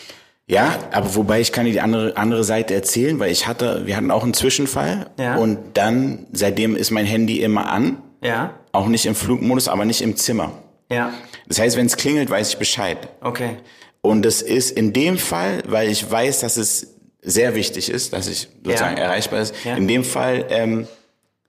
Ja, 0.46 0.76
aber 0.90 1.14
wobei 1.14 1.40
ich 1.40 1.52
kann 1.52 1.64
dir 1.66 1.72
die 1.72 1.80
andere, 1.80 2.16
andere 2.16 2.42
Seite 2.44 2.74
erzählen, 2.74 3.18
weil 3.20 3.30
ich 3.30 3.46
hatte, 3.46 3.86
wir 3.86 3.96
hatten 3.96 4.10
auch 4.10 4.24
einen 4.24 4.34
Zwischenfall 4.34 5.10
Ja. 5.18 5.36
und 5.36 5.58
dann, 5.74 6.26
seitdem 6.32 6.74
ist 6.76 6.90
mein 6.90 7.06
Handy 7.06 7.40
immer 7.42 7.70
an, 7.70 7.98
Ja, 8.22 8.54
auch 8.72 8.86
nicht 8.88 9.06
im 9.06 9.14
Flugmodus, 9.14 9.68
aber 9.68 9.84
nicht 9.84 10.00
im 10.02 10.16
Zimmer. 10.16 10.52
ja, 10.90 11.12
Das 11.46 11.58
heißt, 11.58 11.76
wenn 11.76 11.86
es 11.86 11.96
klingelt, 11.96 12.28
weiß 12.30 12.48
ich 12.50 12.56
Bescheid. 12.58 12.98
okay. 13.20 13.56
Und 14.00 14.26
es 14.26 14.42
ist 14.42 14.72
in 14.72 14.92
dem 14.92 15.16
Fall, 15.16 15.62
weil 15.68 15.88
ich 15.88 16.10
weiß, 16.10 16.40
dass 16.40 16.56
es 16.56 16.88
sehr 17.22 17.54
wichtig 17.54 17.88
ist, 17.88 18.12
dass 18.12 18.26
ich 18.26 18.48
sozusagen 18.64 18.96
Ja. 18.96 19.04
erreichbar 19.04 19.40
ist, 19.40 19.54
Ja. 19.64 19.76
in 19.76 19.86
dem 19.86 20.02
Fall 20.02 20.46
ähm, 20.50 20.88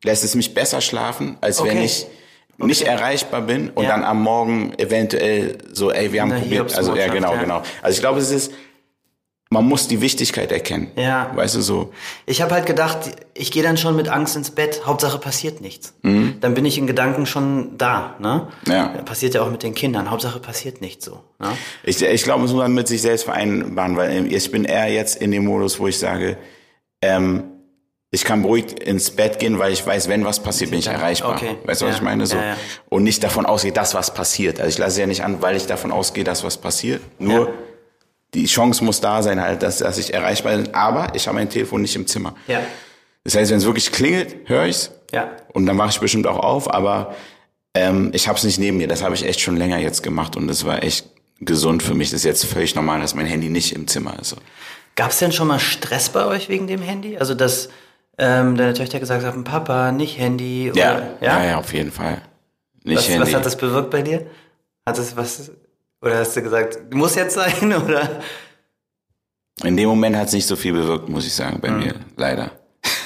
lässt 0.03 0.23
es 0.23 0.35
mich 0.35 0.53
besser 0.53 0.79
schlafen, 0.81 1.35
als 1.41 1.63
wenn 1.63 1.79
Okay. 2.57 2.71
ich 2.71 2.79
nicht 2.79 2.87
erreichbar 2.87 3.41
bin 3.41 3.69
und 3.69 3.83
Ja. 3.83 3.89
dann 3.91 4.03
am 4.03 4.21
Morgen 4.21 4.73
eventuell 4.77 5.57
so, 5.71 5.91
ey, 5.91 6.13
wir 6.13 6.21
haben 6.21 6.31
probiert. 6.31 6.75
Also 6.77 6.95
ja, 6.95 7.07
genau, 7.07 7.33
ja. 7.33 7.41
genau. 7.41 7.61
Also 7.81 7.95
ich 7.95 7.99
glaube, 8.01 8.19
es 8.19 8.31
ist, 8.31 8.51
man 9.49 9.65
muss 9.65 9.87
die 9.87 10.01
Wichtigkeit 10.01 10.51
erkennen. 10.51 10.89
Ja. 10.95 11.31
Weißt 11.35 11.53
du 11.55 11.61
so? 11.61 11.91
Ich 12.25 12.41
habe 12.41 12.55
halt 12.55 12.65
gedacht, 12.65 13.11
ich 13.35 13.51
gehe 13.51 13.61
dann 13.61 13.77
schon 13.77 13.95
mit 13.95 14.07
Angst 14.09 14.35
ins 14.35 14.49
Bett, 14.51 14.81
Hauptsache 14.85 15.19
passiert 15.19 15.61
nichts. 15.61 15.93
Dann 16.01 16.53
bin 16.55 16.65
ich 16.65 16.77
in 16.79 16.87
Gedanken 16.87 17.25
schon 17.27 17.77
da. 17.77 18.15
Ne? 18.19 18.47
Ja. 18.67 18.87
Passiert 19.05 19.35
ja 19.35 19.43
auch 19.43 19.51
mit 19.51 19.61
den 19.61 19.75
Kindern, 19.75 20.09
Hauptsache 20.09 20.39
passiert 20.39 20.81
nichts 20.81 21.05
so. 21.05 21.19
Ne? 21.39 21.49
Ich, 21.83 22.01
ich 22.01 22.23
glaube, 22.23 22.41
das 22.43 22.51
muss 22.51 22.59
man 22.61 22.73
mit 22.73 22.87
sich 22.87 23.01
selbst 23.03 23.25
vereinbaren, 23.25 23.95
weil 23.95 24.11
ähm, 24.11 24.27
ich 24.29 24.49
bin 24.49 24.65
eher 24.65 24.91
jetzt 24.91 25.21
in 25.21 25.29
dem 25.31 25.45
Modus, 25.45 25.79
wo 25.79 25.87
ich 25.87 25.99
sage, 25.99 26.37
ähm, 27.03 27.43
ich 28.13 28.23
kann 28.25 28.43
beruhigt 28.43 28.79
ins 28.79 29.09
Bett 29.09 29.39
gehen, 29.39 29.57
weil 29.57 29.73
ich 29.73 29.85
weiß, 29.85 30.07
wenn 30.07 30.23
was 30.23 30.39
passiert, 30.41 30.69
bin 30.69 30.77
ich 30.79 30.85
erreichbar. 30.87 31.33
Okay. 31.35 31.55
Weißt 31.65 31.81
du, 31.81 31.85
was 31.87 31.93
Ja. 31.93 31.97
ich 31.97 32.03
meine? 32.03 32.27
So. 32.27 32.35
Ja, 32.37 32.45
ja. 32.49 32.57
Und 32.89 33.03
nicht 33.03 33.23
davon 33.23 33.45
ausgehe, 33.47 33.71
dass 33.71 33.95
was 33.95 34.13
passiert. 34.13 34.59
Also 34.59 34.69
ich 34.69 34.77
lasse 34.77 34.91
es 34.91 34.97
ja 34.99 35.07
nicht 35.07 35.23
an, 35.23 35.41
weil 35.41 35.55
ich 35.55 35.65
davon 35.65 35.91
ausgehe, 35.91 36.23
dass 36.23 36.43
was 36.43 36.57
passiert. 36.57 37.01
Nur 37.17 37.51
die 38.35 38.45
Chance 38.45 38.83
muss 38.83 39.01
da 39.01 39.23
sein, 39.23 39.41
halt, 39.41 39.63
dass, 39.63 39.79
dass 39.79 39.97
ich 39.97 40.13
erreichbar 40.13 40.55
bin. 40.55 40.73
Aber 40.75 41.15
ich 41.15 41.27
habe 41.27 41.35
mein 41.37 41.49
Telefon 41.49 41.81
nicht 41.81 41.95
im 41.95 42.05
Zimmer. 42.05 42.35
Ja. 42.47 42.61
Das 43.23 43.35
heißt, 43.35 43.49
wenn 43.49 43.57
es 43.57 43.65
wirklich 43.65 43.91
klingelt, 43.91 44.35
höre 44.45 44.65
ich's. 44.67 44.91
Ja. 45.11 45.31
Und 45.53 45.65
dann 45.65 45.75
mache 45.75 45.89
ich 45.89 45.99
bestimmt 45.99 46.27
auch 46.27 46.37
auf, 46.39 46.71
aber 46.71 47.15
ähm, 47.73 48.11
ich 48.13 48.27
habe 48.27 48.37
es 48.37 48.43
nicht 48.43 48.59
neben 48.59 48.77
mir. 48.77 48.87
Das 48.87 49.01
habe 49.01 49.15
ich 49.15 49.25
echt 49.25 49.39
schon 49.41 49.57
länger 49.57 49.79
jetzt 49.79 50.03
gemacht 50.03 50.35
und 50.35 50.47
das 50.47 50.65
war 50.65 50.83
echt 50.83 51.07
gesund 51.39 51.81
für 51.81 51.95
mich. 51.95 52.11
Das 52.11 52.17
ist 52.19 52.25
jetzt 52.25 52.45
völlig 52.45 52.75
normal, 52.75 53.01
dass 53.01 53.15
mein 53.15 53.25
Handy 53.25 53.49
nicht 53.49 53.73
im 53.73 53.87
Zimmer 53.87 54.17
ist. 54.21 54.35
Gab 54.95 55.09
es 55.09 55.17
denn 55.17 55.31
schon 55.31 55.47
mal 55.47 55.59
Stress 55.59 56.09
bei 56.09 56.25
euch 56.25 56.47
wegen 56.49 56.67
dem 56.67 56.81
Handy? 56.83 57.17
Also 57.17 57.33
dass 57.33 57.69
ähm, 58.17 58.55
deine 58.57 58.73
Töchter 58.73 58.99
gesagt 58.99 59.23
haben, 59.25 59.43
Papa, 59.43 59.91
nicht 59.91 60.17
Handy 60.19 60.71
oder 60.71 60.79
Ja, 60.79 61.01
ja, 61.21 61.43
ja, 61.45 61.57
auf 61.57 61.73
jeden 61.73 61.91
Fall. 61.91 62.21
Nicht 62.83 62.97
was, 62.97 63.09
Handy. 63.09 63.21
was 63.21 63.33
hat 63.33 63.45
das 63.45 63.55
bewirkt 63.57 63.89
bei 63.89 64.01
dir? 64.01 64.25
Hat 64.85 64.97
es 64.97 65.15
was, 65.15 65.51
oder 66.01 66.19
hast 66.19 66.35
du 66.35 66.41
gesagt, 66.41 66.93
muss 66.93 67.15
jetzt 67.15 67.35
sein, 67.35 67.73
oder? 67.83 68.21
In 69.63 69.77
dem 69.77 69.87
Moment 69.89 70.15
hat 70.17 70.27
es 70.27 70.33
nicht 70.33 70.47
so 70.47 70.55
viel 70.55 70.73
bewirkt, 70.73 71.07
muss 71.09 71.25
ich 71.25 71.33
sagen, 71.33 71.59
bei 71.61 71.69
Mhm. 71.69 71.79
mir, 71.79 71.95
leider. 72.17 72.51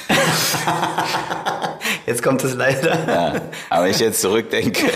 Jetzt 2.06 2.22
kommt 2.22 2.42
es 2.42 2.54
leider. 2.54 3.06
Ja. 3.06 3.34
Aber 3.68 3.84
wenn 3.84 3.90
ich 3.90 3.98
jetzt 3.98 4.20
zurückdenke, 4.22 4.86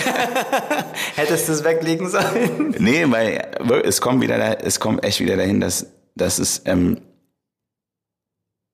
Hättest 1.14 1.46
du 1.48 1.52
es 1.52 1.62
weglegen 1.62 2.08
sollen? 2.08 2.74
nee, 2.78 3.04
weil 3.06 3.82
es 3.84 4.00
kommt 4.00 4.22
wieder, 4.22 4.38
da, 4.38 4.52
es 4.54 4.80
kommt 4.80 5.04
echt 5.04 5.20
wieder 5.20 5.36
dahin, 5.36 5.60
dass, 5.60 5.86
dass 6.14 6.38
es, 6.38 6.62
ähm, 6.64 7.00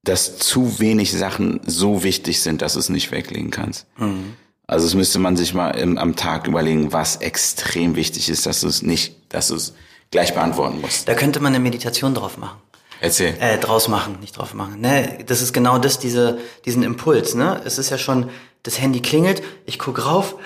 dass 0.09 0.39
zu 0.39 0.81
wenig 0.81 1.13
Sachen 1.13 1.61
so 1.67 2.03
wichtig 2.03 2.41
sind, 2.41 2.63
dass 2.63 2.75
du 2.75 2.79
es 2.79 2.89
nicht 2.89 3.11
weglegen 3.11 3.51
kannst. 3.51 3.87
Mhm. 3.97 4.35
Also 4.67 4.87
es 4.87 4.95
müsste 4.95 5.19
man 5.19 5.37
sich 5.37 5.55
mal 5.55 5.71
im, 5.71 5.97
am 5.97 6.15
Tag 6.15 6.47
überlegen, 6.47 6.93
was 6.93 7.17
extrem 7.17 7.97
wichtig 7.97 8.29
ist, 8.29 8.47
dass 8.47 8.61
du 8.61 8.69
es 8.69 8.83
nicht, 8.83 9.17
dass 9.31 9.49
du 9.49 9.55
es 9.55 9.75
gleich 10.11 10.35
beantworten 10.35 10.81
musst. 10.81 11.09
Da 11.09 11.15
könnte 11.15 11.41
man 11.41 11.55
eine 11.55 11.63
Meditation 11.63 12.15
drauf 12.15 12.37
machen. 12.37 12.59
Erzähl. 13.01 13.35
Äh, 13.41 13.59
draus 13.59 13.89
machen, 13.89 14.19
nicht 14.21 14.37
drauf 14.37 14.55
machen. 14.55 14.81
Ne, 14.81 15.19
das 15.27 15.41
ist 15.41 15.53
genau 15.53 15.79
das, 15.79 15.99
diese, 15.99 16.39
diesen 16.65 16.83
Impuls. 16.83 17.35
Ne? 17.35 17.61
Es 17.65 17.79
ist 17.79 17.91
ja 17.91 17.99
schon, 17.99 18.29
das 18.63 18.81
Handy 18.81 19.01
klingelt, 19.01 19.43
ich 19.67 19.79
guck 19.79 20.05
rauf, 20.05 20.37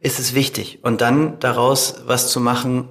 ist 0.00 0.18
es 0.18 0.34
wichtig. 0.34 0.80
Und 0.82 1.00
dann 1.00 1.38
daraus 1.40 1.96
was 2.06 2.30
zu 2.30 2.38
machen, 2.40 2.88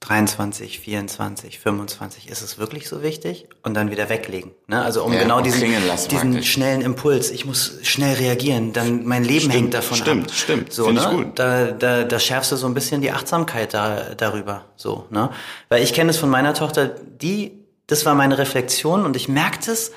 23, 0.00 0.78
24, 0.78 1.58
25, 1.58 2.28
ist 2.28 2.40
es 2.40 2.56
wirklich 2.58 2.88
so 2.88 3.02
wichtig? 3.02 3.48
Und 3.64 3.74
dann 3.74 3.90
wieder 3.90 4.08
weglegen. 4.08 4.52
Ne? 4.68 4.80
Also 4.80 5.02
um 5.02 5.12
Ja, 5.12 5.18
genau 5.20 5.40
diesen, 5.40 5.68
diesen 6.10 6.42
schnellen 6.44 6.82
Impuls, 6.82 7.30
ich 7.32 7.44
muss 7.44 7.78
schnell 7.82 8.14
reagieren, 8.14 8.72
dann 8.72 9.04
mein 9.04 9.24
Leben 9.24 9.40
Stimmt, 9.40 9.54
hängt 9.54 9.74
davon 9.74 9.96
stimmt, 9.98 10.28
ab. 10.28 10.34
stimmt, 10.36 10.72
So, 10.72 10.84
find 10.84 11.00
ne? 11.00 11.08
gut. 11.10 11.38
Da, 11.38 11.72
da, 11.72 12.04
da 12.04 12.18
schärfst 12.20 12.52
du 12.52 12.56
so 12.56 12.66
ein 12.68 12.74
bisschen 12.74 13.00
die 13.00 13.10
Achtsamkeit 13.10 13.74
da, 13.74 14.14
darüber. 14.16 14.66
So, 14.76 15.06
ne? 15.10 15.30
Weil 15.68 15.82
ich 15.82 15.92
kenne 15.92 16.10
es 16.10 16.16
von 16.16 16.30
meiner 16.30 16.54
Tochter, 16.54 16.86
die, 16.86 17.58
das 17.88 18.06
war 18.06 18.14
meine 18.14 18.38
Reflexion 18.38 19.04
und 19.04 19.16
ich 19.16 19.28
merkte 19.28 19.72
es, 19.72 19.90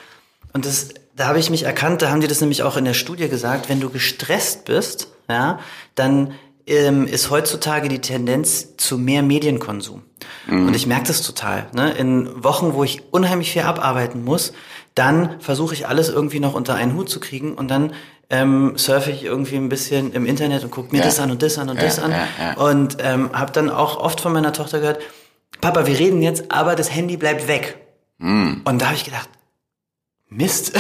und 0.53 0.65
das, 0.65 0.89
da 1.15 1.27
habe 1.27 1.39
ich 1.39 1.51
mich 1.51 1.63
erkannt, 1.63 2.01
da 2.01 2.09
haben 2.09 2.21
die 2.21 2.27
das 2.27 2.41
nämlich 2.41 2.63
auch 2.63 2.75
in 2.75 2.85
der 2.85 2.95
Studie 2.95 3.29
gesagt, 3.29 3.69
wenn 3.69 3.79
du 3.79 3.89
gestresst 3.91 4.65
bist, 4.65 5.09
ja, 5.29 5.59
dann 5.93 6.33
ähm, 6.71 7.05
ist 7.07 7.29
heutzutage 7.29 7.87
die 7.89 7.99
Tendenz 7.99 8.75
zu 8.77 8.97
mehr 8.97 9.21
Medienkonsum. 9.23 10.01
Und 10.47 10.73
ich 10.75 10.87
merke 10.87 11.05
das 11.07 11.21
total. 11.21 11.67
Ne? 11.73 11.91
In 11.91 12.43
Wochen, 12.43 12.73
wo 12.73 12.83
ich 12.83 13.03
unheimlich 13.11 13.51
viel 13.51 13.61
abarbeiten 13.61 14.23
muss, 14.23 14.53
dann 14.95 15.39
versuche 15.39 15.73
ich 15.75 15.87
alles 15.87 16.09
irgendwie 16.09 16.39
noch 16.39 16.53
unter 16.55 16.73
einen 16.75 16.95
Hut 16.95 17.09
zu 17.09 17.19
kriegen 17.19 17.53
und 17.53 17.69
dann 17.69 17.93
ähm, 18.29 18.73
surfe 18.75 19.11
ich 19.11 19.23
irgendwie 19.23 19.55
ein 19.57 19.69
bisschen 19.69 20.13
im 20.13 20.25
Internet 20.25 20.63
und 20.63 20.71
gucke 20.71 20.91
mir 20.91 20.99
Ja. 20.99 21.05
das 21.05 21.19
an 21.19 21.31
und 21.31 21.41
das 21.41 21.57
an 21.57 21.69
und 21.69 21.77
Ja, 21.77 21.83
das 21.83 21.99
an. 21.99 22.11
ja. 22.11 22.53
Und 22.65 22.97
ähm, 23.01 23.29
habe 23.33 23.51
dann 23.51 23.69
auch 23.69 23.97
oft 23.97 24.19
von 24.21 24.33
meiner 24.33 24.51
Tochter 24.53 24.79
gehört, 24.79 24.99
Papa, 25.61 25.85
wir 25.85 25.97
reden 25.99 26.21
jetzt, 26.21 26.51
aber 26.51 26.75
das 26.75 26.93
Handy 26.93 27.17
bleibt 27.17 27.47
weg. 27.47 27.77
Hm. 28.19 28.61
Und 28.65 28.81
da 28.81 28.87
habe 28.87 28.95
ich 28.95 29.05
gedacht, 29.05 29.29
Mist, 30.33 30.71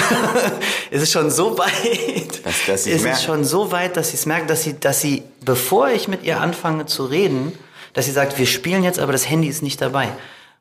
es 0.91 1.01
ist 1.03 1.11
schon 1.11 1.29
so 1.29 1.57
weit, 1.57 2.45
Dass- 2.45 2.65
dass 2.67 2.83
sie's 2.85 2.95
es 2.95 3.01
merken. 3.03 3.17
ist 3.17 3.23
schon 3.25 3.43
so 3.43 3.71
weit, 3.73 3.97
dass 3.97 4.09
sie 4.11 4.15
es 4.15 4.25
merkt, 4.25 4.49
dass 4.49 4.63
sie, 4.63 4.79
dass 4.79 5.01
sie, 5.01 5.23
bevor 5.43 5.89
ich 5.89 6.07
mit 6.07 6.23
ihr 6.23 6.39
anfange 6.39 6.85
zu 6.85 7.03
reden, 7.05 7.51
dass 7.93 8.05
sie 8.05 8.11
sagt, 8.11 8.39
wir 8.39 8.45
spielen 8.45 8.81
jetzt, 8.83 8.97
aber 8.99 9.11
das 9.11 9.29
Handy 9.29 9.49
ist 9.49 9.61
nicht 9.61 9.81
dabei. 9.81 10.07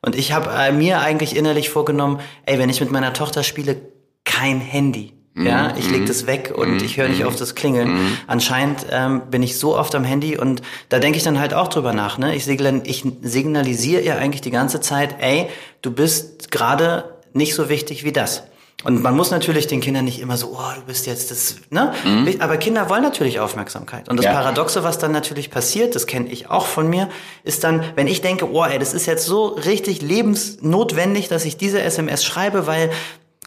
Und 0.01 0.15
ich 0.15 0.33
habe 0.33 0.49
äh, 0.53 0.73
mir 0.73 0.99
eigentlich 0.99 1.37
innerlich 1.37 1.69
vorgenommen, 1.69 2.19
ey, 2.45 2.59
wenn 2.59 2.69
ich 2.69 2.81
mit 2.81 2.91
meiner 2.91 3.13
Tochter 3.13 3.43
spiele, 3.43 3.77
kein 4.25 4.59
Handy. 4.59 5.13
Mhm. 5.35 5.47
Ja, 5.47 5.73
ich 5.77 5.89
leg 5.89 6.05
das 6.05 6.27
weg 6.27 6.51
und 6.53 6.81
ich 6.81 6.97
höre 6.97 7.07
nicht 7.07 7.23
auf 7.23 7.37
das 7.37 7.55
Klingeln. 7.55 8.17
Anscheinend 8.27 8.85
ähm, 8.91 9.21
bin 9.31 9.41
ich 9.41 9.57
so 9.57 9.77
oft 9.77 9.95
am 9.95 10.03
Handy 10.03 10.37
und 10.37 10.61
da 10.89 10.99
denke 10.99 11.17
ich 11.17 11.23
dann 11.23 11.39
halt 11.39 11.53
auch 11.53 11.69
drüber 11.69 11.93
nach. 11.93 12.17
Ne? 12.17 12.35
Ich, 12.35 12.43
signal, 12.43 12.81
ich 12.83 13.05
signalisiere 13.21 14.01
ihr 14.01 14.17
eigentlich 14.17 14.41
die 14.41 14.51
ganze 14.51 14.81
Zeit, 14.81 15.15
ey, 15.21 15.47
du 15.81 15.91
bist 15.91 16.51
gerade 16.51 17.05
nicht 17.31 17.55
so 17.55 17.69
wichtig 17.69 18.03
wie 18.03 18.11
das. 18.11 18.43
Und 18.83 19.01
man 19.01 19.15
muss 19.15 19.31
natürlich 19.31 19.67
den 19.67 19.79
Kindern 19.81 20.05
nicht 20.05 20.19
immer 20.19 20.37
so, 20.37 20.53
oh, 20.53 20.75
du 20.75 20.81
bist 20.85 21.05
jetzt 21.05 21.31
das, 21.31 21.55
ne? 21.69 21.93
Aber 22.39 22.57
Kinder 22.57 22.89
wollen 22.89 23.03
natürlich 23.03 23.39
Aufmerksamkeit. 23.39 24.09
Und 24.09 24.17
das 24.17 24.25
Ja. 24.25 24.33
Paradoxe, 24.33 24.83
was 24.83 24.97
dann 24.97 25.11
natürlich 25.11 25.51
passiert, 25.51 25.95
das 25.95 26.07
kenne 26.07 26.29
ich 26.29 26.49
auch 26.49 26.65
von 26.65 26.89
mir, 26.89 27.09
ist 27.43 27.63
dann, 27.63 27.83
wenn 27.95 28.07
ich 28.07 28.21
denke, 28.21 28.51
oh, 28.51 28.63
ey, 28.63 28.79
das 28.79 28.93
ist 28.93 29.05
jetzt 29.05 29.25
so 29.25 29.47
richtig 29.47 30.01
lebensnotwendig, 30.01 31.27
dass 31.27 31.45
ich 31.45 31.57
diese 31.57 31.81
SMS 31.81 32.23
schreibe, 32.23 32.65
weil, 32.67 32.89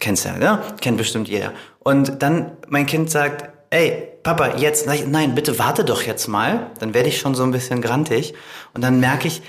kennst 0.01 0.25
ja, 0.25 0.37
ne? 0.37 0.63
Kennt 0.81 0.99
bestimmt 0.99 1.29
jeder. 1.29 1.53
Und 1.81 2.23
dann 2.23 2.53
mein 2.69 2.87
Kind 2.87 3.11
sagt, 3.11 3.51
ey, 3.71 4.09
Papa, 4.23 4.57
jetzt, 4.57 4.87
nein, 4.87 5.35
bitte 5.35 5.59
warte 5.59 5.85
doch 5.85 6.03
jetzt 6.03 6.29
mal. 6.29 6.71
Dann 6.79 6.95
werde 6.95 7.09
ich 7.09 7.19
schon 7.19 7.35
so 7.35 7.43
ein 7.43 7.51
bisschen 7.51 7.83
grantig. 7.83 8.35
Und 8.73 8.83
dann 8.83 9.01
merke 9.01 9.29
ich, 9.29 9.43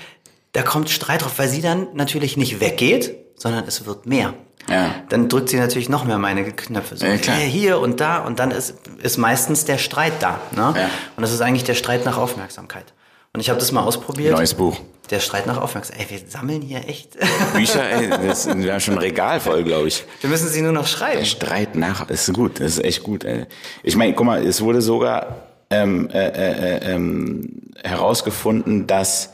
da 0.52 0.62
kommt 0.62 0.90
Streit 0.90 1.22
drauf, 1.22 1.38
weil 1.38 1.48
sie 1.48 1.62
dann 1.62 1.88
natürlich 1.94 2.36
nicht 2.36 2.60
weggeht, 2.60 3.16
sondern 3.36 3.64
es 3.66 3.86
wird 3.86 4.06
mehr. 4.06 4.34
Ja. 4.68 4.94
Dann 5.08 5.28
drückt 5.28 5.48
sie 5.48 5.58
natürlich 5.58 5.88
noch 5.88 6.04
mehr 6.04 6.18
meine 6.18 6.44
Knöpfe. 6.44 6.96
So, 6.96 7.06
Ja, 7.06 7.12
hey, 7.12 7.50
hier 7.50 7.78
und 7.78 8.00
da. 8.00 8.18
Und 8.18 8.38
dann 8.38 8.50
ist, 8.50 8.74
ist 9.02 9.16
meistens 9.16 9.64
der 9.64 9.78
Streit 9.78 10.14
da. 10.20 10.40
Ne? 10.52 10.74
Ja. 10.76 10.90
Und 11.16 11.22
das 11.22 11.32
ist 11.32 11.40
eigentlich 11.40 11.64
der 11.64 11.74
Streit 11.74 12.04
nach 12.04 12.16
Aufmerksamkeit. 12.18 12.92
Und 13.32 13.40
ich 13.40 13.50
habe 13.50 13.60
das 13.60 13.70
mal 13.70 13.82
ausprobiert. 13.82 14.34
Neues 14.34 14.54
Buch. 14.54 14.80
Der 15.10 15.20
Streit 15.20 15.46
nach 15.46 15.58
Aufmerksamkeit. 15.58 16.10
Ey, 16.10 16.20
wir 16.20 16.28
sammeln 16.28 16.62
hier 16.62 16.88
echt. 16.88 17.16
Bücher, 17.54 17.88
ey, 17.88 18.08
das 18.08 18.46
ist 18.46 18.56
ja 18.64 18.80
schon 18.80 18.94
ein 18.94 19.00
Regal 19.00 19.38
voll, 19.40 19.62
glaube 19.62 19.86
ich. 19.88 20.04
wir 20.20 20.30
müssen 20.30 20.48
sie 20.48 20.62
nur 20.62 20.72
noch 20.72 20.86
schreiben. 20.86 21.24
Streit 21.24 21.76
nach, 21.76 22.08
ist 22.10 22.32
gut, 22.32 22.58
das 22.58 22.78
ist 22.78 22.84
echt 22.84 23.02
gut. 23.04 23.24
Ey. 23.24 23.46
Ich 23.84 23.94
meine, 23.94 24.14
guck 24.14 24.26
mal, 24.26 24.44
es 24.44 24.62
wurde 24.62 24.82
sogar 24.82 25.42
ähm, 25.70 26.08
äh, 26.10 26.26
äh, 26.28 26.92
ähm, 26.94 27.70
herausgefunden, 27.84 28.86
dass 28.86 29.30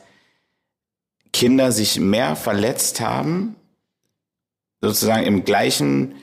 Kinder 1.33 1.73
sich 1.73 1.99
mehr 1.99 2.37
verletzt 2.37 3.01
haben, 3.01 3.57
sozusagen 4.83 5.23
im 5.25 5.45
gleichen, 5.45 6.15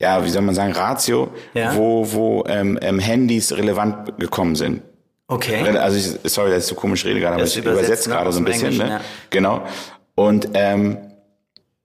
ja, 0.00 0.24
wie 0.24 0.30
soll 0.30 0.42
man 0.42 0.54
sagen, 0.54 0.72
Ratio, 0.72 1.28
Ja. 1.54 1.76
wo, 1.76 2.12
wo 2.12 2.44
ähm, 2.48 2.78
ähm, 2.82 2.98
Handys 2.98 3.52
relevant 3.52 4.18
gekommen 4.18 4.56
sind. 4.56 4.82
Okay. 5.28 5.68
Also 5.76 5.98
ich, 5.98 6.32
sorry, 6.32 6.50
dass 6.50 6.64
ich 6.64 6.68
so 6.68 6.74
komisch 6.74 7.04
rede 7.04 7.20
gerade, 7.20 7.34
aber 7.34 7.42
Das 7.42 7.52
ich 7.52 7.58
übersetzt, 7.58 7.84
übersetze 7.86 8.08
ne, 8.08 8.14
gerade 8.16 8.32
so 8.32 8.40
ein 8.40 8.44
bisschen. 8.44 8.68
Englischen, 8.68 8.86
ne? 8.86 8.92
ja. 8.94 9.00
Genau. 9.30 9.62
Und 10.14 10.48
ähm, 10.54 10.96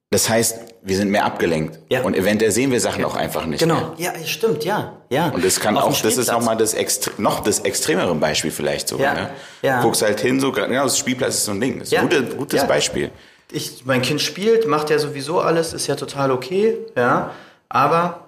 das 0.10 0.30
heißt, 0.30 0.74
wir 0.82 0.96
sind 0.96 1.10
mehr 1.10 1.26
abgelenkt. 1.26 1.80
Ja. 1.90 2.02
Und 2.04 2.16
eventuell 2.16 2.52
sehen 2.52 2.72
wir 2.72 2.80
Sachen 2.80 3.04
auch 3.04 3.16
einfach 3.16 3.46
nicht. 3.46 3.66
Mehr. 3.66 3.76
Genau. 3.76 3.94
Ja, 3.98 4.14
stimmt, 4.26 4.64
ja. 4.64 4.94
ja. 5.10 5.30
Und 5.30 5.44
das 5.44 5.60
kann 5.60 5.78
Auf 5.78 5.84
auch, 5.84 6.02
das 6.02 6.18
ist 6.18 6.32
nochmal 6.32 6.56
das 6.58 6.74
extre 6.74 7.12
noch 7.18 7.42
das 7.42 7.60
extremere 7.60 8.14
Beispiel 8.16 8.52
vielleicht 8.52 8.88
sogar. 8.90 9.16
Ja. 9.16 9.22
Ne? 9.24 9.30
Ja. 9.62 9.82
Guckst 9.82 10.02
halt 10.02 10.20
hin, 10.20 10.40
so 10.40 10.52
genau, 10.52 10.84
das 10.84 10.98
Spielplatz 10.98 11.36
ist 11.36 11.46
so 11.46 11.52
ein 11.52 11.62
Ding. 11.62 11.80
Das 11.80 11.88
ist 11.90 11.98
ein 11.98 12.10
gutes, 12.10 12.38
gutes. 12.38 12.68
Beispiel. 12.68 13.12
Ich, 13.54 13.86
mein 13.86 14.02
Kind 14.02 14.22
spielt, 14.22 14.68
macht 14.68 14.90
ja 14.90 15.00
sowieso 15.00 15.40
alles, 15.40 15.74
ist 15.74 15.88
ja 15.88 15.96
total 15.96 16.32
okay, 16.32 16.78
ja. 16.96 17.32
Aber 17.70 18.28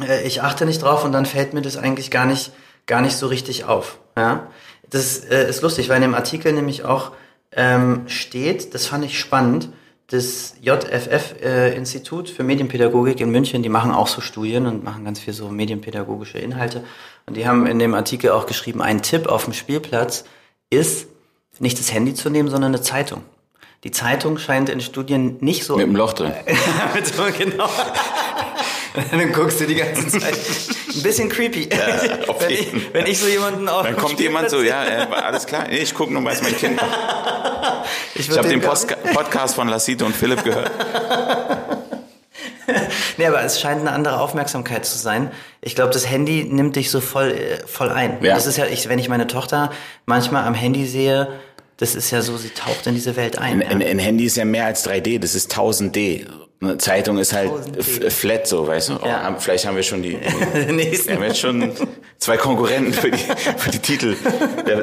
äh, 0.00 0.26
ich 0.26 0.42
achte 0.42 0.66
nicht 0.66 0.82
drauf 0.82 1.04
und 1.04 1.12
dann 1.12 1.26
fällt 1.26 1.52
mir 1.52 1.62
das 1.62 1.76
eigentlich 1.76 2.10
gar 2.10 2.26
nicht, 2.26 2.52
gar 2.86 3.00
nicht 3.00 3.16
so 3.16 3.26
richtig 3.26 3.64
auf, 3.64 3.98
ja. 4.16 4.46
Das 4.88 5.18
äh, 5.18 5.48
ist 5.48 5.62
lustig, 5.62 5.88
weil 5.88 5.96
in 5.96 6.02
dem 6.02 6.14
Artikel 6.14 6.52
nämlich 6.52 6.84
auch 6.84 7.12
ähm, 7.52 8.02
steht, 8.06 8.74
das 8.74 8.86
fand 8.86 9.04
ich 9.04 9.18
spannend, 9.18 9.70
das 10.08 10.54
JFF-Institut 10.60 12.28
für 12.30 12.42
Medienpädagogik 12.42 13.20
in 13.20 13.30
München, 13.30 13.62
die 13.62 13.68
machen 13.68 13.92
auch 13.92 14.08
so 14.08 14.20
Studien 14.20 14.66
und 14.66 14.82
machen 14.82 15.04
ganz 15.04 15.20
viel 15.20 15.32
so 15.32 15.48
medienpädagogische 15.48 16.38
Inhalte. 16.38 16.82
Und 17.26 17.36
die 17.36 17.46
haben 17.46 17.64
in 17.66 17.78
dem 17.78 17.94
Artikel 17.94 18.30
auch 18.30 18.46
geschrieben, 18.46 18.82
ein 18.82 19.02
Tipp 19.02 19.28
auf 19.28 19.44
dem 19.44 19.52
Spielplatz 19.52 20.24
ist, 20.68 21.06
nicht 21.60 21.78
das 21.78 21.92
Handy 21.92 22.14
zu 22.14 22.28
nehmen, 22.28 22.48
sondern 22.48 22.74
eine 22.74 22.82
Zeitung. 22.82 23.22
Die 23.82 23.90
Zeitung 23.90 24.36
scheint 24.36 24.68
in 24.68 24.82
Studien 24.82 25.38
nicht 25.40 25.64
so 25.64 25.76
Mit 25.76 25.86
dem 25.86 25.96
Loch 25.96 26.12
drin. 26.12 26.34
Mit 26.94 27.06
so, 27.06 27.22
genau. 27.36 27.68
Dann 29.10 29.32
guckst 29.32 29.60
du 29.60 29.66
die 29.66 29.76
ganze 29.76 30.06
Zeit. 30.08 30.34
Ein 30.94 31.02
bisschen 31.02 31.30
creepy. 31.30 31.68
auf 32.28 32.42
wenn, 32.42 32.50
ich, 32.50 32.68
wenn 32.92 33.06
ich 33.06 33.18
so 33.18 33.26
jemanden 33.26 33.68
auf 33.68 33.84
Dann 33.86 33.96
kommt 33.96 34.20
jemand 34.20 34.50
so, 34.50 34.60
ja, 34.60 34.84
äh, 34.84 35.06
alles 35.14 35.46
klar. 35.46 35.66
Nee, 35.68 35.78
ich 35.78 35.94
gucke 35.94 36.12
nur, 36.12 36.22
was 36.24 36.42
mein 36.42 36.56
Kind 36.56 36.76
macht. 36.76 37.86
Ich, 38.14 38.28
Ich 38.28 38.36
habe 38.36 38.48
den 38.48 38.60
Postka 38.60 38.96
Podcast 38.96 39.54
von 39.54 39.68
Lassito 39.68 40.04
und 40.04 40.14
Philipp 40.14 40.44
gehört. 40.44 40.70
Nee, 43.16 43.26
aber 43.26 43.42
es 43.42 43.60
scheint 43.60 43.80
eine 43.80 43.92
andere 43.92 44.20
Aufmerksamkeit 44.20 44.84
zu 44.84 44.98
sein. 44.98 45.30
Ich 45.60 45.74
glaube, 45.74 45.92
das 45.92 46.08
Handy 46.08 46.44
nimmt 46.44 46.76
dich 46.76 46.90
so 46.90 47.00
voll, 47.00 47.32
äh, 47.32 47.66
voll 47.66 47.90
ein. 47.90 48.18
Ja. 48.22 48.34
Das 48.34 48.46
ist 48.46 48.56
ja, 48.56 48.66
ich, 48.66 48.88
wenn 48.88 48.98
ich 48.98 49.08
meine 49.08 49.26
Tochter 49.26 49.70
manchmal 50.06 50.44
am 50.44 50.54
Handy 50.54 50.86
sehe, 50.86 51.28
das 51.80 51.94
ist 51.96 52.10
ja 52.12 52.22
so, 52.22 52.36
sie 52.36 52.50
taucht 52.50 52.86
in 52.86 52.94
diese 52.94 53.16
Welt 53.16 53.38
ein. 53.38 53.62
Ein, 53.62 53.80
ja. 53.80 53.86
ein, 53.88 53.98
Handy 53.98 54.24
ist 54.26 54.36
ja 54.36 54.44
mehr 54.44 54.66
als 54.66 54.86
3D, 54.88 55.18
das 55.18 55.34
ist 55.34 55.52
1000D. 55.56 56.26
Eine 56.62 56.76
Zeitung 56.76 57.16
ist 57.18 57.32
halt 57.32 57.50
1000D. 57.50 57.78
f- 58.06 58.14
flat 58.14 58.46
so, 58.46 58.66
weißt 58.66 58.90
du? 58.90 58.98
Oh, 59.02 59.06
Ja. 59.06 59.34
vielleicht 59.38 59.66
haben 59.66 59.76
wir 59.76 59.82
schon 59.82 60.02
die. 60.02 60.18
Wir 60.20 61.14
haben 61.16 61.22
jetzt 61.24 61.38
schon 61.40 61.72
zwei 62.18 62.36
Konkurrenten 62.36 62.92
für 62.92 63.10
die, 63.10 63.16
für 63.56 63.70
die 63.70 63.78
Titel 63.78 64.14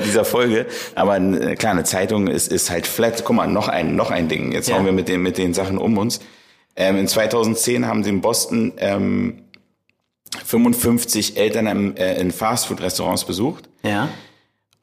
dieser 0.03 0.25
Folge. 0.25 0.65
Aber 0.95 1.19
klar, 1.55 1.73
eine 1.73 1.83
Zeitung 1.83 2.27
ist, 2.27 2.51
ist 2.51 2.71
halt 2.71 2.87
flat. 2.87 3.23
Guck 3.23 3.35
mal, 3.35 3.45
noch 3.47 3.67
ein, 3.67 3.95
noch 3.95 4.09
ein 4.09 4.27
Ding. 4.27 4.51
Jetzt 4.53 4.69
Ja. 4.69 4.75
hauen 4.75 4.85
wir 4.85 4.91
mit 4.91 5.07
den, 5.07 5.21
mit 5.21 5.37
den 5.37 5.53
Sachen 5.53 5.77
um 5.77 5.97
uns. 5.99 6.19
Ähm, 6.75 6.97
in 6.97 7.07
2010 7.07 7.85
haben 7.85 8.03
sie 8.03 8.09
in 8.09 8.21
Boston 8.21 8.73
ähm, 8.77 9.43
55 10.45 11.37
Eltern 11.37 11.67
im, 11.67 11.95
äh, 11.95 12.19
in 12.19 12.31
Fastfood-Restaurants 12.31 13.25
besucht. 13.25 13.69
Ja. 13.83 14.09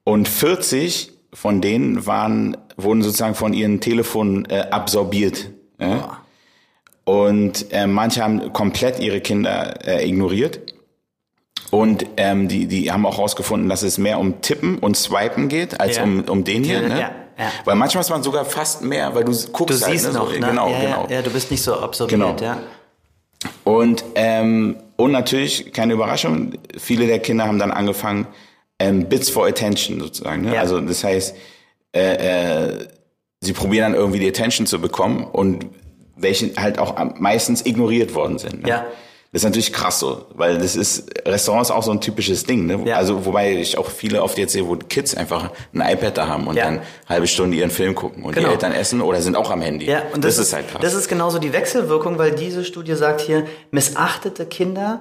Und 0.05 0.29
40 0.29 1.13
von 1.35 1.61
denen 1.61 2.07
waren, 2.07 2.57
wurden 2.77 3.03
sozusagen 3.03 3.35
von 3.35 3.53
ihren 3.53 3.81
Telefonen 3.81 4.47
äh, 4.47 4.69
absorbiert. 4.71 5.51
Ja? 5.79 6.19
Und 7.05 7.67
äh, 7.73 7.87
manche 7.87 8.23
haben 8.23 8.53
komplett 8.55 8.99
ihre 9.01 9.21
Kinder 9.21 9.87
äh, 9.87 10.09
ignoriert. 10.09 10.61
Und 11.71 12.07
ähm, 12.17 12.49
die, 12.49 12.67
die 12.67 12.91
haben 12.93 13.05
auch 13.05 13.17
herausgefunden, 13.19 13.69
dass 13.69 13.83
es 13.83 13.99
mehr 13.99 14.19
um 14.19 14.41
Tippen 14.41 14.79
und 14.79 14.97
Swipen 14.97 15.49
geht, 15.49 15.81
als 15.81 15.97
Ja. 15.97 16.05
um, 16.05 16.21
um 16.29 16.45
den 16.45 16.63
hier. 16.65 16.81
Ne? 16.83 16.89
ja, 16.89 17.11
ja. 17.37 17.51
Weil 17.65 17.75
manchmal 17.75 18.03
ist 18.03 18.11
man 18.11 18.23
sogar 18.23 18.45
fast 18.45 18.83
mehr, 18.83 19.13
weil 19.15 19.25
du 19.25 19.33
guckst 19.53 19.83
Du 19.83 19.87
halt, 19.87 19.93
siehst 19.99 20.07
ne? 20.13 20.19
noch, 20.19 20.33
so, 20.33 20.39
ne? 20.39 20.47
Genau, 20.47 20.71
ja, 20.71 20.81
genau. 20.81 21.07
Ja, 21.09 21.17
ja, 21.17 21.23
du 21.23 21.31
bist 21.31 21.51
nicht 21.51 21.63
so 21.63 21.75
absorbiert, 21.79 22.21
Genau. 22.21 22.37
ja. 22.41 22.59
Und, 23.65 24.05
ähm, 24.15 24.77
und 24.97 25.11
natürlich, 25.11 25.73
keine 25.73 25.95
Überraschung, 25.95 26.53
viele 26.79 27.07
der 27.07 27.19
Kinder 27.19 27.47
haben 27.47 27.59
dann 27.59 27.73
angefangen, 27.73 28.27
ähm, 28.79 29.09
Bits 29.09 29.31
for 29.31 29.47
Attention 29.47 30.01
sozusagen. 30.01 30.43
Ne? 30.43 30.55
Ja. 30.55 30.61
Also 30.61 30.81
das 30.81 31.05
heißt, 31.05 31.35
äh, 31.95 32.69
äh, 32.71 32.89
sie 33.41 33.53
probieren 33.53 33.93
dann 33.93 34.01
irgendwie 34.01 34.19
die 34.19 34.29
Attention 34.29 34.67
zu 34.67 34.81
bekommen 34.81 35.25
und 35.25 35.67
welche 36.17 36.53
halt 36.57 36.79
auch 36.79 36.97
am- 36.97 37.15
meistens 37.19 37.65
ignoriert 37.67 38.15
worden 38.15 38.39
sind. 38.39 38.63
Ne? 38.63 38.69
Ja. 38.69 38.87
Das 39.33 39.41
ist 39.41 39.47
natürlich 39.47 39.73
krass 39.73 39.99
so, 39.99 40.27
weil 40.35 40.59
das 40.59 40.77
ist, 40.77 41.11
Restaurants 41.27 41.73
auch 41.73 41.83
so 41.83 41.91
ein 41.91 42.01
typisches 42.01 42.45
Ding, 42.45 42.67
ne? 42.67 42.81
Ja. 42.85 42.99
Also, 42.99 43.27
wobei 43.27 43.57
ich 43.57 43.77
auch 43.79 43.91
viele 43.91 44.23
oft 44.23 44.39
jetzt 44.39 44.53
sehe, 44.53 44.65
wo 44.69 44.77
Kids 44.77 45.17
einfach 45.17 45.51
ein 45.75 45.81
iPad 45.81 46.17
da 46.17 46.29
haben 46.29 46.47
und 46.47 46.55
Ja. 46.55 46.67
dann 46.67 46.83
halbe 47.09 47.27
Stunde 47.27 47.57
ihren 47.57 47.71
Film 47.73 47.97
gucken 47.97 48.23
und 48.23 48.33
Genau. 48.37 48.47
die 48.47 48.53
Eltern 48.55 48.71
essen 48.71 49.01
oder 49.01 49.21
sind 49.23 49.35
auch 49.35 49.51
am 49.51 49.61
Handy. 49.61 49.87
Ja, 49.87 50.03
und 50.15 50.23
das, 50.23 50.39
ist 50.39 50.53
halt 50.53 50.69
krass. 50.69 50.81
Das 50.83 50.95
ist 50.95 51.09
genauso 51.09 51.41
die 51.41 51.53
Wechselwirkung, 51.53 52.17
weil 52.17 52.31
diese 52.31 52.65
Studie 52.65 52.95
sagt 52.95 53.23
hier, 53.23 53.45
missachtete 53.73 54.47
Kinder 54.47 55.01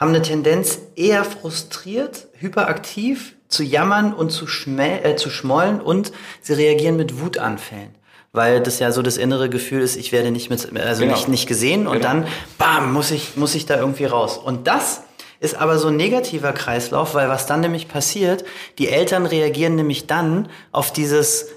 haben 0.00 0.08
eine 0.08 0.22
Tendenz, 0.22 0.78
eher 0.96 1.24
frustriert, 1.24 2.26
hyperaktiv 2.38 3.36
zu 3.48 3.62
jammern 3.62 4.14
und 4.14 4.30
zu, 4.30 4.46
äh, 4.78 5.16
zu 5.16 5.28
schmollen 5.28 5.80
und 5.80 6.10
sie 6.40 6.54
reagieren 6.54 6.96
mit 6.96 7.20
Wutanfällen. 7.20 7.94
Weil 8.32 8.60
das 8.62 8.78
ja 8.78 8.92
so 8.92 9.02
das 9.02 9.16
innere 9.16 9.50
Gefühl 9.50 9.82
ist, 9.82 9.96
ich 9.96 10.12
werde 10.12 10.30
nicht 10.30 10.48
mit, 10.50 10.60
also 10.80 11.02
Genau. 11.02 11.14
nicht, 11.14 11.28
nicht 11.28 11.46
gesehen 11.48 11.86
und 11.86 11.94
Genau. 11.98 12.08
dann, 12.08 12.26
bam, 12.58 12.92
muss 12.92 13.10
ich, 13.10 13.36
muss 13.36 13.54
ich 13.54 13.66
da 13.66 13.76
irgendwie 13.76 14.04
raus. 14.06 14.38
Und 14.38 14.66
das 14.68 15.02
ist 15.40 15.56
aber 15.56 15.78
so 15.78 15.88
ein 15.88 15.96
negativer 15.96 16.52
Kreislauf, 16.52 17.14
weil 17.14 17.28
was 17.28 17.46
dann 17.46 17.60
nämlich 17.60 17.88
passiert, 17.88 18.44
die 18.78 18.88
Eltern 18.88 19.26
reagieren 19.26 19.74
nämlich 19.74 20.06
dann 20.06 20.48
auf 20.70 20.92
dieses 20.92 21.48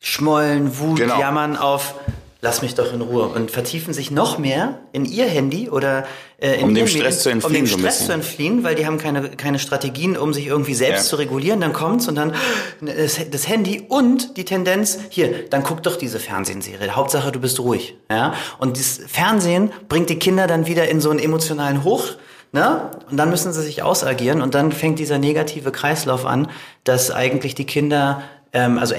Schmollen, 0.00 0.78
Wut, 0.78 0.98
Genau. 0.98 1.18
Jammern 1.20 1.56
auf 1.56 1.94
lass 2.40 2.62
mich 2.62 2.74
doch 2.74 2.92
in 2.92 3.00
Ruhe 3.00 3.26
und 3.26 3.50
vertiefen 3.50 3.92
sich 3.92 4.10
noch 4.10 4.38
mehr 4.38 4.78
in 4.92 5.04
ihr 5.04 5.26
Handy 5.26 5.68
oder 5.68 6.06
äh, 6.40 6.60
in 6.60 6.66
Um 6.66 6.74
dem 6.74 6.86
Stress 6.86 7.22
zu 7.22 7.30
um 7.30 7.34
entfliehen, 7.34 7.64
dem 7.64 7.66
so 7.66 7.78
Stress 7.78 8.06
zu 8.06 8.12
entfliehen, 8.12 8.62
weil 8.62 8.74
die 8.76 8.86
haben 8.86 8.98
keine 8.98 9.30
keine 9.30 9.58
Strategien, 9.58 10.16
um 10.16 10.32
sich 10.32 10.46
irgendwie 10.46 10.74
selbst 10.74 11.04
Ja. 11.04 11.10
zu 11.10 11.16
regulieren. 11.16 11.60
Dann 11.60 11.72
kommt's 11.72 12.06
und 12.06 12.14
dann 12.14 12.34
das, 12.80 13.18
das 13.30 13.48
Handy 13.48 13.84
und 13.88 14.36
die 14.36 14.44
Tendenz 14.44 14.98
hier, 15.08 15.48
dann 15.50 15.62
guck 15.64 15.82
doch 15.82 15.96
diese 15.96 16.20
Fernsehserie. 16.20 16.94
Hauptsache 16.94 17.32
du 17.32 17.40
bist 17.40 17.58
ruhig, 17.58 17.96
ja. 18.10 18.34
Und 18.58 18.76
dieses 18.76 19.00
Fernsehen 19.10 19.72
bringt 19.88 20.08
die 20.08 20.18
Kinder 20.18 20.46
dann 20.46 20.66
wieder 20.66 20.88
in 20.88 21.00
so 21.00 21.10
einen 21.10 21.18
emotionalen 21.18 21.82
Hoch. 21.82 22.04
Ne? 22.50 22.90
Und 23.10 23.18
dann 23.18 23.28
müssen 23.28 23.52
sie 23.52 23.60
sich 23.62 23.82
ausagieren 23.82 24.40
und 24.40 24.54
dann 24.54 24.72
fängt 24.72 24.98
dieser 24.98 25.18
negative 25.18 25.70
Kreislauf 25.70 26.24
an, 26.24 26.48
dass 26.82 27.10
eigentlich 27.10 27.54
die 27.54 27.66
Kinder, 27.66 28.22
ähm, 28.54 28.78
also 28.78 28.94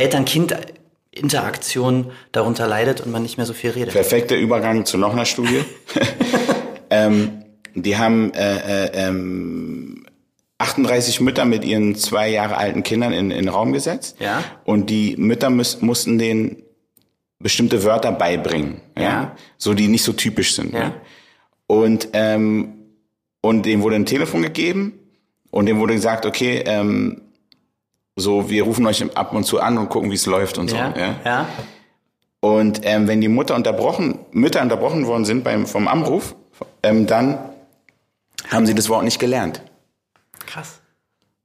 Eltern-Kind-Interaktion 1.11 2.11
darunter 2.31 2.67
leidet 2.67 3.01
und 3.01 3.11
man 3.11 3.23
nicht 3.23 3.37
mehr 3.37 3.45
so 3.45 3.53
viel 3.53 3.71
redet. 3.71 3.93
Perfekter 3.93 4.35
Übergang 4.35 4.85
zu 4.85 4.97
noch 4.97 5.13
einer 5.13 5.25
Studie. 5.25 5.63
ähm, 6.89 7.43
die 7.75 7.97
haben 7.97 8.33
äh, 8.33 8.85
äh, 8.85 9.07
ähm, 9.07 10.05
38 10.57 11.21
Mütter 11.21 11.45
mit 11.45 11.63
ihren 11.63 11.95
zwei 11.95 12.29
Jahre 12.29 12.57
alten 12.57 12.83
Kindern 12.83 13.13
in, 13.13 13.31
in 13.31 13.45
den 13.45 13.49
Raum 13.49 13.71
gesetzt. 13.71 14.17
Ja. 14.19 14.43
Und 14.65 14.89
die 14.89 15.15
Mütter 15.17 15.49
müß, 15.49 15.81
mussten 15.81 16.17
denen 16.17 16.63
bestimmte 17.39 17.83
Wörter 17.85 18.11
beibringen, 18.11 18.81
ja? 18.97 19.03
Ja. 19.03 19.35
so 19.57 19.73
die 19.73 19.87
nicht 19.87 20.03
so 20.03 20.11
typisch 20.11 20.55
sind. 20.55 20.73
Ja. 20.73 20.89
Ne? 20.89 20.93
Und 21.67 22.09
ähm, 22.13 22.75
und 23.41 23.65
denen 23.65 23.81
wurde 23.81 23.95
ein 23.95 24.05
Telefon 24.05 24.41
gegeben 24.41 24.99
und 25.49 25.65
denen 25.65 25.79
wurde 25.79 25.93
gesagt, 25.93 26.25
okay, 26.25 26.61
ähm, 26.65 27.21
so 28.19 28.49
wir 28.49 28.63
rufen 28.63 28.85
euch 28.85 29.03
ab 29.17 29.33
und 29.33 29.43
zu 29.45 29.59
an 29.59 29.77
und 29.77 29.89
gucken, 29.89 30.11
wie 30.11 30.15
es 30.15 30.25
läuft 30.25 30.57
und 30.57 30.69
so. 30.69 30.75
Ja, 30.75 30.93
Ja? 30.97 31.15
ja. 31.25 31.45
Und 32.41 32.81
ähm, 32.83 33.07
wenn 33.07 33.19
die 33.19 33.27
Mutter 33.27 33.55
unterbrochen, 33.55 34.19
Mütter 34.31 34.61
unterbrochen 34.61 35.05
worden 35.07 35.25
sind 35.25 35.43
beim 35.43 35.65
vom 35.67 35.87
Anruf, 35.89 36.35
ähm, 36.83 37.05
dann 37.05 37.37
haben 38.49 38.65
sie 38.65 38.73
das 38.75 38.87
Wort 38.89 39.03
nicht 39.03 39.19
gelernt. 39.19 39.61
krass. 40.45 40.79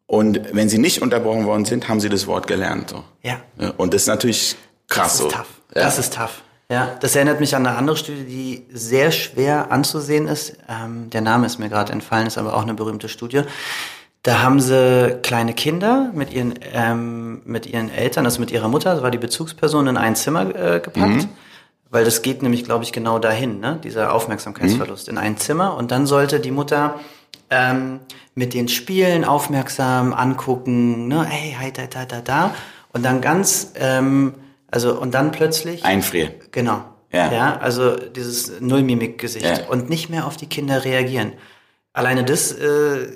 Und 0.06 0.40
wenn 0.54 0.68
sie 0.68 0.78
nicht 0.78 1.00
unterbrochen 1.02 1.46
worden 1.46 1.64
sind, 1.64 1.88
haben 1.88 1.98
sie 1.98 2.08
das 2.10 2.26
Wort 2.26 2.46
gelernt. 2.46 2.90
So. 2.90 3.02
Ja, 3.22 3.38
Ja, 3.58 3.72
Und 3.76 3.94
das 3.94 4.02
ist 4.02 4.08
natürlich 4.08 4.54
krass 4.88 5.12
das 5.12 5.18
so. 5.18 5.26
ist 5.28 5.34
tough. 5.34 5.46
Ja. 5.74 5.82
Das 5.82 5.98
ist 5.98 6.14
tough. 6.14 6.42
Ja, 6.70 6.96
das 7.00 7.16
erinnert 7.16 7.40
mich 7.40 7.54
an 7.56 7.66
eine 7.66 7.76
andere 7.76 7.96
Studie, 7.96 8.24
die 8.24 8.66
sehr 8.72 9.10
schwer 9.10 9.70
anzusehen 9.72 10.26
ist. 10.28 10.56
Ähm, 10.68 11.10
der 11.10 11.20
Name 11.22 11.46
ist 11.46 11.58
mir 11.58 11.68
gerade 11.68 11.92
entfallen, 11.92 12.26
ist 12.26 12.38
aber 12.38 12.54
auch 12.54 12.62
eine 12.62 12.74
berühmte 12.74 13.08
Studie. 13.08 13.42
Da 14.24 14.42
haben 14.42 14.58
sie 14.58 15.18
kleine 15.22 15.52
Kinder 15.52 16.10
mit 16.14 16.32
ihren 16.32 16.54
ähm, 16.72 17.42
mit 17.44 17.66
ihren 17.66 17.90
Eltern, 17.90 18.24
also 18.24 18.40
mit 18.40 18.50
ihrer 18.50 18.68
Mutter, 18.68 18.94
das 18.94 19.02
war 19.02 19.10
die 19.10 19.18
Bezugsperson, 19.18 19.86
in 19.86 19.96
ein 19.98 20.16
Zimmer 20.16 20.54
äh, 20.56 20.80
gepackt. 20.80 21.28
Weil 21.90 22.04
das 22.04 22.22
geht 22.22 22.42
nämlich, 22.42 22.64
glaube 22.64 22.82
ich, 22.84 22.92
genau 22.92 23.18
dahin, 23.18 23.60
ne? 23.60 23.78
dieser 23.84 24.12
Aufmerksamkeitsverlust 24.14 25.08
in 25.08 25.18
ein 25.18 25.36
Zimmer. 25.36 25.76
Und 25.76 25.90
dann 25.90 26.06
sollte 26.06 26.40
die 26.40 26.50
Mutter 26.50 26.98
ähm, 27.50 28.00
mit 28.34 28.54
den 28.54 28.66
Spielen 28.68 29.24
aufmerksam 29.24 30.12
angucken, 30.14 31.06
ne? 31.06 31.24
hey, 31.24 31.54
hi, 31.60 31.70
da, 31.70 31.86
da, 31.86 32.06
da, 32.06 32.20
da. 32.20 32.54
Und 32.92 33.04
dann 33.04 33.20
ganz, 33.20 33.74
ähm, 33.76 34.34
also, 34.70 34.98
und 34.98 35.12
dann 35.12 35.32
plötzlich. 35.32 35.84
Einfrieren. 35.84 36.32
Genau. 36.50 36.82
Ja. 37.12 37.30
ja 37.30 37.58
also 37.58 37.94
dieses 37.94 38.60
Nullmimik-Gesicht 38.60 39.44
Ja. 39.44 39.68
und 39.68 39.88
nicht 39.90 40.08
mehr 40.08 40.26
auf 40.26 40.36
die 40.38 40.46
Kinder 40.46 40.84
reagieren. 40.84 41.34
Alleine 41.92 42.24
das 42.24 42.50
äh, 42.52 43.06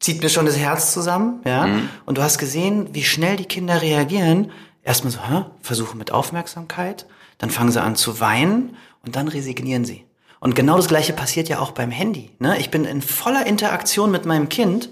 zieht 0.00 0.22
mir 0.22 0.28
schon 0.28 0.46
das 0.46 0.56
Herz 0.56 0.92
zusammen, 0.92 1.40
ja. 1.44 1.66
Mhm. 1.66 1.88
Und 2.06 2.18
du 2.18 2.22
hast 2.22 2.38
gesehen, 2.38 2.88
wie 2.92 3.04
schnell 3.04 3.36
die 3.36 3.44
Kinder 3.44 3.80
reagieren. 3.80 4.50
Erstmal 4.82 5.12
so, 5.12 5.20
hä? 5.28 5.44
versuchen 5.62 5.98
mit 5.98 6.10
Aufmerksamkeit, 6.10 7.06
dann 7.38 7.50
fangen 7.50 7.70
sie 7.70 7.82
an 7.82 7.96
zu 7.96 8.18
weinen 8.18 8.76
und 9.04 9.14
dann 9.14 9.28
resignieren 9.28 9.84
sie. 9.84 10.04
Und 10.40 10.56
genau 10.56 10.76
das 10.76 10.88
gleiche 10.88 11.12
passiert 11.12 11.50
ja 11.50 11.58
auch 11.58 11.72
beim 11.72 11.90
Handy. 11.90 12.30
Ne? 12.38 12.58
Ich 12.58 12.70
bin 12.70 12.86
in 12.86 13.02
voller 13.02 13.46
Interaktion 13.46 14.10
mit 14.10 14.24
meinem 14.24 14.48
Kind 14.48 14.88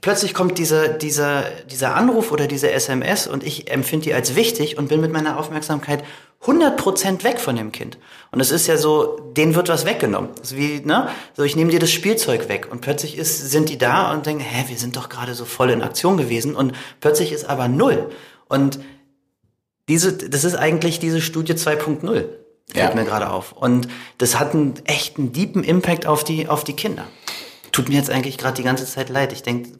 plötzlich 0.00 0.34
kommt 0.34 0.58
dieser, 0.58 0.88
dieser, 0.88 1.42
dieser 1.70 1.94
Anruf 1.94 2.32
oder 2.32 2.46
diese 2.46 2.70
SMS 2.70 3.26
und 3.26 3.44
ich 3.44 3.70
empfinde 3.70 4.04
die 4.04 4.14
als 4.14 4.34
wichtig 4.34 4.78
und 4.78 4.88
bin 4.88 5.00
mit 5.00 5.12
meiner 5.12 5.38
Aufmerksamkeit 5.38 6.04
100% 6.44 7.24
weg 7.24 7.40
von 7.40 7.56
dem 7.56 7.72
Kind. 7.72 7.98
Und 8.30 8.40
es 8.40 8.50
ist 8.50 8.66
ja 8.66 8.76
so, 8.76 9.18
denen 9.36 9.54
wird 9.54 9.68
was 9.68 9.84
weggenommen. 9.86 10.30
Das 10.38 10.54
wie, 10.56 10.80
ne? 10.80 11.08
So, 11.36 11.42
ich 11.42 11.56
nehme 11.56 11.70
dir 11.70 11.80
das 11.80 11.90
Spielzeug 11.90 12.48
weg 12.48 12.68
und 12.70 12.80
plötzlich 12.80 13.16
ist, 13.18 13.50
sind 13.50 13.68
die 13.68 13.78
da 13.78 14.12
und 14.12 14.26
denken, 14.26 14.42
hä, 14.44 14.64
wir 14.68 14.76
sind 14.78 14.96
doch 14.96 15.08
gerade 15.08 15.34
so 15.34 15.44
voll 15.44 15.70
in 15.70 15.82
Aktion 15.82 16.16
gewesen 16.16 16.54
und 16.54 16.72
plötzlich 17.00 17.32
ist 17.32 17.48
aber 17.48 17.68
null. 17.68 18.10
Und 18.48 18.78
diese, 19.88 20.12
das 20.12 20.44
ist 20.44 20.54
eigentlich 20.54 21.00
diese 21.00 21.20
Studie 21.20 21.54
2.0. 21.54 22.02
Fällt 22.04 22.34
Ja. 22.74 22.94
mir 22.94 23.04
gerade 23.04 23.30
auf. 23.30 23.52
Und 23.52 23.88
das 24.18 24.38
hat 24.38 24.52
einen 24.54 24.74
echten 24.84 25.32
deepen 25.32 25.64
Impact 25.64 26.06
auf 26.06 26.22
die, 26.22 26.48
auf 26.48 26.64
die 26.64 26.74
Kinder. 26.74 27.06
Tut 27.72 27.88
mir 27.88 27.96
jetzt 27.96 28.10
eigentlich 28.10 28.38
gerade 28.38 28.56
die 28.56 28.62
ganze 28.62 28.86
Zeit 28.86 29.08
leid. 29.08 29.32
Ich 29.32 29.42
denke, 29.42 29.70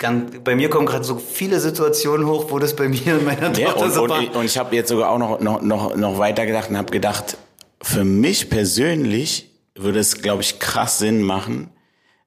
bei 0.45 0.55
mir 0.55 0.69
kommen 0.71 0.87
gerade 0.87 1.05
so 1.05 1.17
viele 1.19 1.59
Situationen 1.61 2.27
hoch, 2.27 2.47
wo 2.51 2.59
das 2.59 2.77
bei 2.77 2.89
mir 2.89 3.15
und 3.15 3.25
meiner 3.25 3.57
Ja, 3.59 3.71
Tochter 3.71 3.85
und, 3.87 3.93
so 3.95 4.03
und, 4.05 4.11
war. 4.11 4.23
ich- 4.23 4.35
und 4.35 4.45
ich 4.45 4.59
habe 4.59 4.75
jetzt 4.77 4.89
sogar 4.89 5.11
auch 5.11 5.19
noch, 5.19 5.41
noch, 5.41 5.63
noch, 5.63 5.97
noch 5.97 6.19
weiter 6.19 6.47
gedacht 6.47 6.71
und 6.71 6.77
habe 6.77 6.91
gedacht, 6.93 7.37
für 7.83 8.05
mich 8.05 8.51
persönlich 8.51 9.51
würde 9.75 9.99
es, 10.01 10.21
glaube 10.23 10.43
ich, 10.43 10.59
krass 10.59 10.99
Sinn 10.99 11.23
machen, 11.23 11.71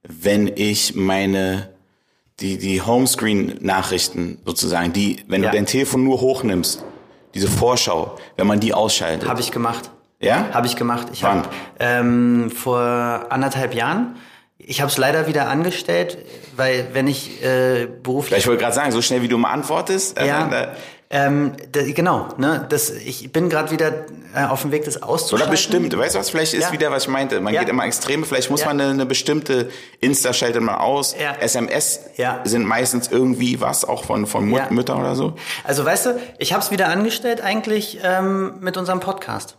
wenn 0.03 0.51
ich 0.55 0.95
meine, 0.95 1.69
die, 2.39 2.57
die 2.57 2.81
Homescreen-Nachrichten 3.45 4.39
sozusagen, 4.45 4.93
die, 4.93 5.17
wenn 5.27 5.43
Ja. 5.43 5.49
du 5.51 5.57
dein 5.57 5.65
Telefon 5.65 6.03
nur 6.03 6.21
hochnimmst, 6.21 6.83
diese 7.33 7.47
Vorschau, 7.47 8.17
wenn 8.37 8.47
man 8.47 8.59
die 8.59 8.73
ausschaltet. 8.73 9.29
Habe 9.29 9.41
ich 9.41 9.51
gemacht. 9.51 9.91
ja? 10.19 10.49
Habe 10.53 10.67
ich 10.67 10.75
gemacht. 10.75 11.07
Ich 11.13 11.23
Wann? 11.23 11.39
habe 11.43 11.49
ähm, 11.79 12.51
vor 12.53 12.81
anderthalb 13.29 13.73
Jahren, 13.73 14.15
ich 14.65 14.81
habe 14.81 14.91
es 14.91 14.97
leider 14.97 15.27
wieder 15.27 15.47
angestellt, 15.49 16.17
weil 16.55 16.87
wenn 16.93 17.07
ich 17.07 17.43
äh, 17.43 17.87
beruflich 18.03 18.39
Ich 18.39 18.47
wollte 18.47 18.61
gerade 18.61 18.75
sagen, 18.75 18.91
so 18.91 19.01
schnell 19.01 19.21
wie 19.21 19.27
du 19.27 19.37
mal 19.37 19.51
antwortest, 19.51 20.17
äh, 20.19 20.27
ja, 20.27 20.47
da- 20.47 20.71
ähm, 21.13 21.51
da, 21.73 21.81
genau, 21.83 22.29
ne, 22.37 22.65
das, 22.69 22.89
ich 22.89 23.33
bin 23.33 23.49
gerade 23.49 23.69
wieder 23.71 24.05
äh, 24.33 24.45
auf 24.47 24.61
dem 24.61 24.71
Weg, 24.71 24.85
das 24.85 24.95
oder 24.95 25.09
auszuschalten. 25.09 25.51
bestimmt, 25.51 25.97
weißt 25.97 26.15
du 26.15 26.19
was, 26.19 26.29
vielleicht 26.29 26.53
ist 26.53 26.61
Ja. 26.67 26.71
wieder, 26.71 26.89
was 26.89 27.03
ich 27.03 27.09
meinte, 27.09 27.41
man 27.41 27.53
Ja. 27.53 27.59
geht 27.59 27.69
immer 27.69 27.83
Extreme, 27.85 28.25
vielleicht 28.25 28.49
muss 28.49 28.61
Ja. 28.61 28.67
man 28.67 28.79
eine, 28.79 28.91
eine 28.91 29.05
bestimmte, 29.05 29.69
Insta 29.99 30.31
schaltet 30.31 30.61
man 30.61 30.75
aus. 30.75 31.13
SMS 31.41 31.99
sind 32.45 32.65
meistens 32.65 33.09
irgendwie 33.11 33.59
was, 33.59 33.83
auch 33.83 34.05
von, 34.05 34.25
von 34.25 34.47
Mut. 34.47 34.71
Müttern 34.71 35.01
oder 35.01 35.15
so. 35.15 35.33
Also 35.65 35.83
weißt 35.83 36.05
du, 36.05 36.19
ich 36.37 36.53
habe 36.53 36.63
es 36.63 36.71
wieder 36.71 36.87
angestellt 36.87 37.41
eigentlich 37.41 37.99
ähm, 38.03 38.53
mit 38.61 38.77
unserem 38.77 39.01
Podcast. 39.01 39.57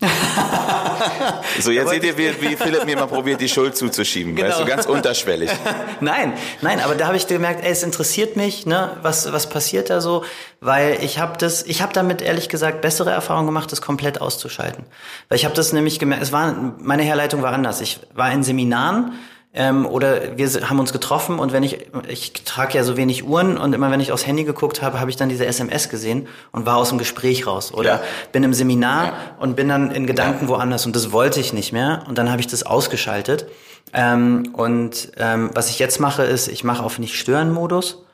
So, 1.60 1.70
jetzt 1.70 1.90
seht 1.90 2.04
ihr, 2.04 2.16
wie, 2.16 2.40
wie 2.40 2.56
Philipp 2.56 2.84
mir 2.84 2.96
mal 2.96 3.06
probiert, 3.06 3.40
die 3.40 3.48
Schuld 3.48 3.76
zuzuschieben. 3.76 4.34
Genau. 4.34 4.48
Weißt 4.48 4.60
du, 4.60 4.64
ganz 4.64 4.86
unterschwellig. 4.86 5.50
nein, 6.00 6.34
nein, 6.60 6.80
aber 6.80 6.94
da 6.94 7.06
habe 7.06 7.16
ich 7.16 7.26
gemerkt, 7.26 7.64
ey, 7.64 7.70
es 7.70 7.82
interessiert 7.82 8.36
mich, 8.36 8.66
ne, 8.66 8.96
was 9.02 9.32
was 9.32 9.48
passiert 9.48 9.90
da 9.90 10.00
so, 10.00 10.24
weil 10.60 10.98
ich 11.02 11.18
habe 11.18 11.36
das, 11.38 11.62
ich 11.62 11.82
habe 11.82 11.92
damit 11.92 12.22
ehrlich 12.22 12.48
gesagt 12.48 12.80
bessere 12.80 13.10
Erfahrungen 13.10 13.46
gemacht, 13.46 13.70
das 13.72 13.80
komplett 13.80 14.20
auszuschalten, 14.20 14.84
weil 15.28 15.36
ich 15.36 15.44
habe 15.44 15.54
das 15.54 15.72
nämlich 15.72 15.98
gemerkt, 15.98 16.22
es 16.22 16.32
war 16.32 16.54
meine 16.78 17.02
Herleitung 17.02 17.42
war 17.42 17.52
anders. 17.52 17.80
Ich 17.80 18.00
war 18.14 18.30
in 18.32 18.42
Seminaren 18.42 19.12
ähm, 19.54 19.86
oder 19.86 20.36
wir 20.36 20.48
haben 20.68 20.78
uns 20.78 20.92
getroffen 20.92 21.38
und 21.38 21.52
wenn 21.52 21.62
ich, 21.62 21.86
ich 22.08 22.32
trage 22.44 22.74
ja 22.76 22.84
so 22.84 22.96
wenig 22.96 23.24
Uhren 23.24 23.56
und 23.56 23.72
immer 23.72 23.90
wenn 23.90 24.00
ich 24.00 24.12
aufs 24.12 24.26
Handy 24.26 24.44
geguckt 24.44 24.82
habe, 24.82 25.00
habe 25.00 25.10
ich 25.10 25.16
dann 25.16 25.28
diese 25.28 25.46
SMS 25.46 25.88
gesehen 25.88 26.28
und 26.52 26.66
war 26.66 26.76
aus 26.76 26.90
dem 26.90 26.98
Gespräch 26.98 27.46
raus. 27.46 27.72
Oder 27.72 27.90
Ja. 27.96 28.00
bin 28.32 28.44
im 28.44 28.52
Seminar 28.54 29.04
Ja. 29.06 29.12
und 29.40 29.56
bin 29.56 29.68
dann 29.68 29.90
in 29.90 30.06
Gedanken 30.06 30.44
Ja. 30.44 30.48
woanders 30.50 30.84
und 30.86 30.94
das 30.94 31.12
wollte 31.12 31.40
ich 31.40 31.52
nicht 31.52 31.72
mehr 31.72 32.04
und 32.08 32.18
dann 32.18 32.30
habe 32.30 32.40
ich 32.40 32.46
das 32.46 32.64
ausgeschaltet. 32.64 33.46
Ähm, 33.94 34.50
und 34.52 35.12
ähm, 35.16 35.50
was 35.54 35.70
ich 35.70 35.78
jetzt 35.78 35.98
mache, 35.98 36.22
ist, 36.24 36.48
ich 36.48 36.62
mache 36.62 36.82
auf 36.84 36.98
Nicht-Stören-Modus. 36.98 38.04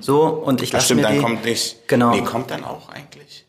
So, 0.00 0.22
und 0.24 0.60
ich 0.60 0.70
Das 0.70 0.78
lasse 0.78 0.84
stimmt, 0.86 1.02
mir 1.02 1.06
dann 1.06 1.16
die, 1.16 1.20
kommt 1.22 1.44
nicht. 1.44 1.86
Genau. 1.86 2.10
Nee, 2.10 2.22
kommt 2.22 2.50
dann 2.50 2.64
auch 2.64 2.88
eigentlich. 2.88 3.46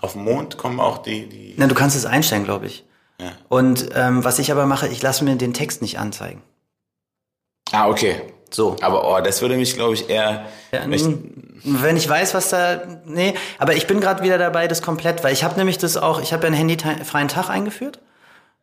Auf 0.00 0.14
Mond 0.14 0.56
kommen 0.56 0.80
auch 0.80 0.98
die, 0.98 1.28
die. 1.28 1.54
Na, 1.58 1.66
du 1.66 1.74
kannst 1.74 1.94
es 1.94 2.06
einstellen, 2.06 2.44
glaube 2.44 2.66
ich. 2.66 2.84
Ja. 3.20 3.32
Und 3.48 3.88
ähm, 3.94 4.24
was 4.24 4.38
ich 4.38 4.52
aber 4.52 4.66
mache, 4.66 4.88
ich 4.88 5.02
lasse 5.02 5.24
mir 5.24 5.36
den 5.36 5.54
Text 5.54 5.82
nicht 5.82 5.98
anzeigen. 5.98 6.42
Ah, 7.72 7.88
okay. 7.88 8.20
So. 8.50 8.76
Aber 8.80 9.08
oh, 9.10 9.20
das 9.20 9.42
würde 9.42 9.56
mich, 9.56 9.74
glaube 9.74 9.94
ich, 9.94 10.08
eher. 10.08 10.46
Ja, 10.70 10.82
wenn 11.64 11.96
ich 11.96 12.08
weiß, 12.08 12.34
was 12.34 12.50
da, 12.50 12.80
nee, 13.04 13.34
aber 13.58 13.74
ich 13.74 13.86
bin 13.86 14.00
gerade 14.00 14.22
wieder 14.22 14.38
dabei, 14.38 14.68
das 14.68 14.82
komplett, 14.82 15.24
weil 15.24 15.32
ich 15.32 15.42
habe 15.42 15.56
nämlich 15.56 15.78
das 15.78 15.96
auch, 15.96 16.20
ich 16.20 16.32
habe 16.32 16.44
ja 16.44 16.46
einen 16.48 16.56
handyfreien 16.56 17.28
Tag 17.28 17.50
eingeführt. 17.50 17.98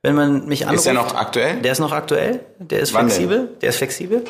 Wenn 0.02 0.16
man 0.16 0.46
mich 0.48 0.64
anruft, 0.64 0.80
ist 0.80 0.86
der 0.86 0.94
noch 0.94 1.16
aktuell? 1.16 1.62
der 1.62 1.72
ist 1.72 1.80
noch 1.80 1.92
aktuell, 1.92 2.42
der 2.60 2.80
ist 2.80 2.94
Wann 2.94 3.10
flexibel, 3.10 3.50
der 3.62 3.70
ist 3.70 3.78
flexibel. 3.78 4.24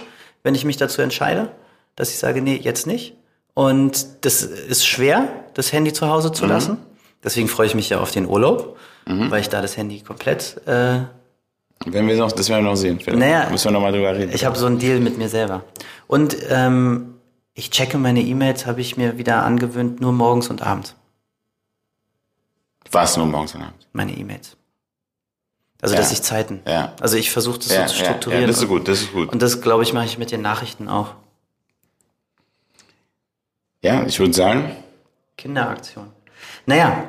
Wenn 0.44 0.56
ich 0.56 0.66
mich 0.66 0.78
dazu 0.78 1.02
entscheide, 1.02 1.50
dass 1.96 2.10
ich 2.10 2.18
sage, 2.18 2.42
nee, 2.42 2.56
jetzt 2.62 2.88
nicht. 2.88 3.16
Und 3.54 4.26
das 4.26 4.42
ist 4.44 4.86
schwer, 4.88 5.28
das 5.54 5.72
Handy 5.72 5.94
zu 5.94 6.08
Hause 6.10 6.30
Mhm. 6.30 6.34
zu 6.34 6.46
lassen. 6.46 6.78
Deswegen 7.24 7.48
freue 7.48 7.68
ich 7.68 7.76
mich 7.76 7.90
ja 7.90 8.00
auf 8.00 8.12
den 8.12 8.28
Urlaub, 8.28 8.78
weil 9.06 9.42
ich 9.42 9.50
da 9.50 9.62
das 9.62 9.78
Handy 9.78 10.02
komplett 10.02 10.62
äh, 10.68 11.02
Wenn 11.86 12.08
wir 12.08 12.18
noch, 12.18 12.32
das 12.32 12.50
werden 12.50 12.64
wir 12.66 12.72
noch 12.72 12.76
sehen. 12.78 13.00
Naja. 13.08 13.50
Müssen 13.50 13.66
wir 13.66 13.72
noch 13.72 13.82
mal 13.82 13.92
drüber 13.92 14.14
reden. 14.16 14.32
Ich 14.34 14.46
habe 14.46 14.58
so 14.58 14.66
einen 14.66 14.80
Deal 14.80 15.00
mit 15.00 15.18
mir 15.18 15.30
selber. 15.30 15.64
Und 16.08 16.36
ähm, 16.50 17.16
ich 17.54 17.70
checke 17.72 17.98
meine 17.98 18.22
E-Mails, 18.22 18.66
habe 18.66 18.82
ich 18.82 18.98
mir 18.98 19.18
wieder 19.18 19.44
angewöhnt, 19.44 20.02
nur 20.02 20.12
morgens 20.12 20.50
und 20.50 20.62
abends. 20.62 20.96
Was 22.92 23.16
nur 23.18 23.26
morgens 23.26 23.56
und 23.56 23.62
abends. 23.64 23.88
Meine 23.94 24.14
E-Mails. 24.18 24.56
Also, 25.82 25.96
Ja. 25.96 26.02
dass 26.02 26.12
ich 26.14 26.22
Zeiten. 26.22 26.62
Ja. 26.68 26.94
Also, 27.02 27.18
ich 27.18 27.32
versuche 27.32 27.60
das 27.60 27.70
Ja, 27.74 27.88
so 27.88 27.94
zu 27.96 28.04
strukturieren. 28.04 28.42
ja, 28.44 28.48
das 28.48 28.60
ist 28.62 28.68
gut, 28.68 28.88
das 28.88 29.02
ist 29.02 29.12
gut. 29.14 29.30
und 29.32 29.42
das, 29.42 29.62
glaube 29.62 29.84
ich, 29.84 29.92
mache 29.94 30.06
ich 30.06 30.18
mit 30.18 30.32
den 30.32 30.42
Nachrichten 30.42 30.88
auch. 30.88 31.14
Ja, 33.82 34.06
ich 34.06 34.20
würde 34.20 34.34
sagen, 34.34 34.72
Kinderaktion. 35.38 36.10
Naja, 36.66 37.04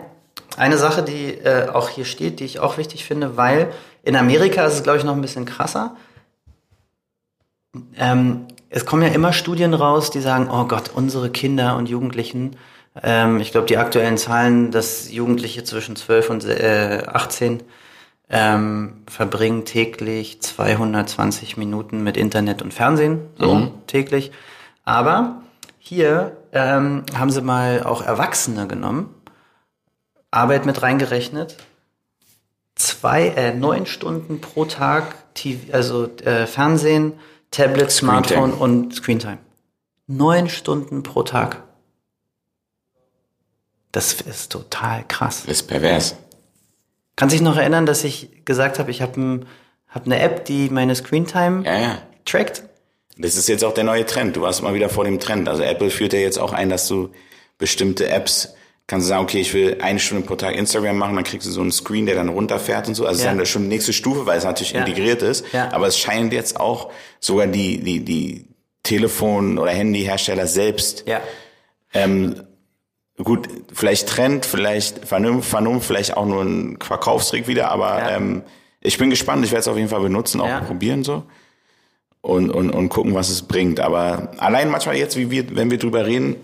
eine 0.58 0.78
Sache, 0.78 1.02
die 1.02 1.34
äh, 1.34 1.68
auch 1.68 1.88
hier 1.88 2.04
steht, 2.04 2.40
die 2.40 2.44
ich 2.44 2.60
auch 2.60 2.78
wichtig 2.78 3.04
finde, 3.04 3.36
weil 3.36 3.72
in 4.02 4.16
Amerika 4.16 4.64
ist 4.64 4.74
es, 4.74 4.82
glaube 4.82 4.98
ich, 4.98 5.04
noch 5.04 5.14
ein 5.14 5.22
bisschen 5.22 5.44
krasser. 5.44 5.96
Ähm, 7.96 8.46
es 8.70 8.86
kommen 8.86 9.02
ja 9.02 9.08
immer 9.08 9.32
Studien 9.32 9.74
raus, 9.74 10.10
die 10.10 10.20
sagen, 10.20 10.48
oh 10.50 10.64
Gott, 10.66 10.90
unsere 10.94 11.30
Kinder 11.30 11.76
und 11.76 11.88
Jugendlichen, 11.88 12.56
ähm, 13.02 13.40
ich 13.40 13.50
glaube, 13.52 13.66
die 13.66 13.78
aktuellen 13.78 14.18
Zahlen, 14.18 14.70
dass 14.70 15.10
Jugendliche 15.10 15.64
zwischen 15.64 15.96
12 15.96 16.30
und 16.30 16.44
äh, 16.44 17.02
18 17.06 17.62
ähm, 18.30 19.02
verbringen 19.08 19.64
täglich 19.64 20.40
220 20.40 21.56
Minuten 21.56 22.02
mit 22.02 22.16
Internet 22.16 22.62
und 22.62 22.72
Fernsehen, 22.72 23.20
so 23.38 23.70
täglich. 23.86 24.32
Aber 24.84 25.42
hier 25.78 26.36
ähm, 26.52 27.04
haben 27.16 27.30
sie 27.30 27.42
mal 27.42 27.82
auch 27.84 28.02
Erwachsene 28.02 28.66
genommen, 28.66 29.13
Arbeit 30.34 30.66
mit 30.66 30.82
reingerechnet, 30.82 31.56
zwei, 32.74 33.28
äh, 33.28 33.54
neun 33.54 33.86
Stunden 33.86 34.40
pro 34.40 34.64
Tag, 34.64 35.34
TV, 35.34 35.72
also 35.72 36.08
äh, 36.24 36.46
Fernsehen, 36.46 37.14
Tablet, 37.50 37.90
Smartphone 37.90 38.52
und 38.52 38.94
Screentime. 38.94 39.38
Neun 40.06 40.48
Stunden 40.48 41.02
pro 41.02 41.22
Tag. 41.22 41.62
Das 43.92 44.20
ist 44.20 44.50
total 44.50 45.04
krass. 45.06 45.44
das 45.46 45.60
ist 45.60 45.62
pervers. 45.68 46.16
Kannst 47.16 47.32
dich 47.32 47.42
noch 47.42 47.56
erinnern, 47.56 47.86
dass 47.86 48.02
ich 48.02 48.44
gesagt 48.44 48.80
habe, 48.80 48.90
ich 48.90 49.00
habe 49.02 49.20
ein, 49.20 49.46
hab 49.88 50.04
eine 50.04 50.18
App, 50.18 50.44
die 50.46 50.68
meine 50.68 50.96
Screentime 50.96 51.64
Ja, 51.64 51.78
ja. 51.78 51.98
trackt? 52.24 52.64
Das 53.16 53.36
ist 53.36 53.48
jetzt 53.48 53.62
auch 53.64 53.72
der 53.72 53.84
neue 53.84 54.04
Trend. 54.04 54.34
Du 54.34 54.40
warst 54.40 54.62
mal 54.64 54.74
wieder 54.74 54.88
vor 54.88 55.04
dem 55.04 55.20
Trend. 55.20 55.48
Also 55.48 55.62
Apple 55.62 55.90
führt 55.90 56.12
ja 56.12 56.18
jetzt 56.18 56.38
auch 56.38 56.52
ein, 56.52 56.68
dass 56.68 56.88
du 56.88 57.10
bestimmte 57.58 58.08
Apps 58.08 58.54
kannst 58.86 59.06
du 59.06 59.08
sagen, 59.08 59.22
okay, 59.22 59.40
ich 59.40 59.54
will 59.54 59.78
eine 59.80 59.98
Stunde 59.98 60.26
pro 60.26 60.34
Tag 60.36 60.54
Instagram 60.56 60.98
machen, 60.98 61.14
dann 61.14 61.24
kriegst 61.24 61.46
du 61.46 61.50
so 61.50 61.60
einen 61.62 61.72
Screen, 61.72 62.06
der 62.06 62.14
dann 62.16 62.28
runterfährt 62.28 62.86
und 62.88 62.94
so. 62.94 63.06
Also 63.06 63.20
Ja. 63.24 63.26
das 63.26 63.34
ist 63.34 63.38
dann 63.38 63.46
schon 63.46 63.62
die 63.62 63.68
nächste 63.68 63.92
Stufe, 63.92 64.26
weil 64.26 64.36
es 64.38 64.44
natürlich 64.44 64.72
Ja. 64.72 64.80
integriert 64.84 65.22
ist. 65.22 65.44
Ja. 65.52 65.72
Aber 65.72 65.86
es 65.86 65.98
scheint 65.98 66.32
jetzt 66.32 66.60
auch 66.60 66.90
sogar 67.20 67.46
die, 67.46 67.80
die, 67.80 68.04
die 68.04 68.44
Telefon- 68.82 69.58
oder 69.58 69.70
Handyhersteller 69.70 70.46
selbst 70.46 71.04
Ja. 71.06 71.20
ähm, 71.94 72.42
gut, 73.22 73.48
vielleicht 73.72 74.08
Trend, 74.08 74.44
vielleicht 74.44 75.06
Vernunft, 75.06 75.48
Vernunft, 75.48 75.86
vielleicht 75.86 76.16
auch 76.16 76.26
nur 76.26 76.42
ein 76.42 76.78
Verkaufstrick 76.80 77.48
wieder, 77.48 77.70
aber 77.70 77.98
Ja. 77.98 78.10
ähm, 78.16 78.42
ich 78.82 78.98
bin 78.98 79.08
gespannt, 79.08 79.44
ich 79.46 79.50
werde 79.52 79.60
es 79.60 79.68
auf 79.68 79.76
jeden 79.78 79.88
Fall 79.88 80.00
benutzen, 80.02 80.42
auch 80.42 80.48
Ja. 80.48 80.60
probieren 80.60 81.04
so 81.04 81.22
und, 82.20 82.50
und, 82.50 82.70
und 82.70 82.90
gucken, 82.90 83.14
was 83.14 83.30
es 83.30 83.40
bringt. 83.42 83.80
Aber 83.80 84.32
allein 84.36 84.68
manchmal 84.70 84.96
jetzt, 84.96 85.16
wie 85.16 85.30
wir, 85.30 85.56
wenn 85.56 85.70
wir 85.70 85.78
drüber 85.78 86.04
reden, 86.04 86.36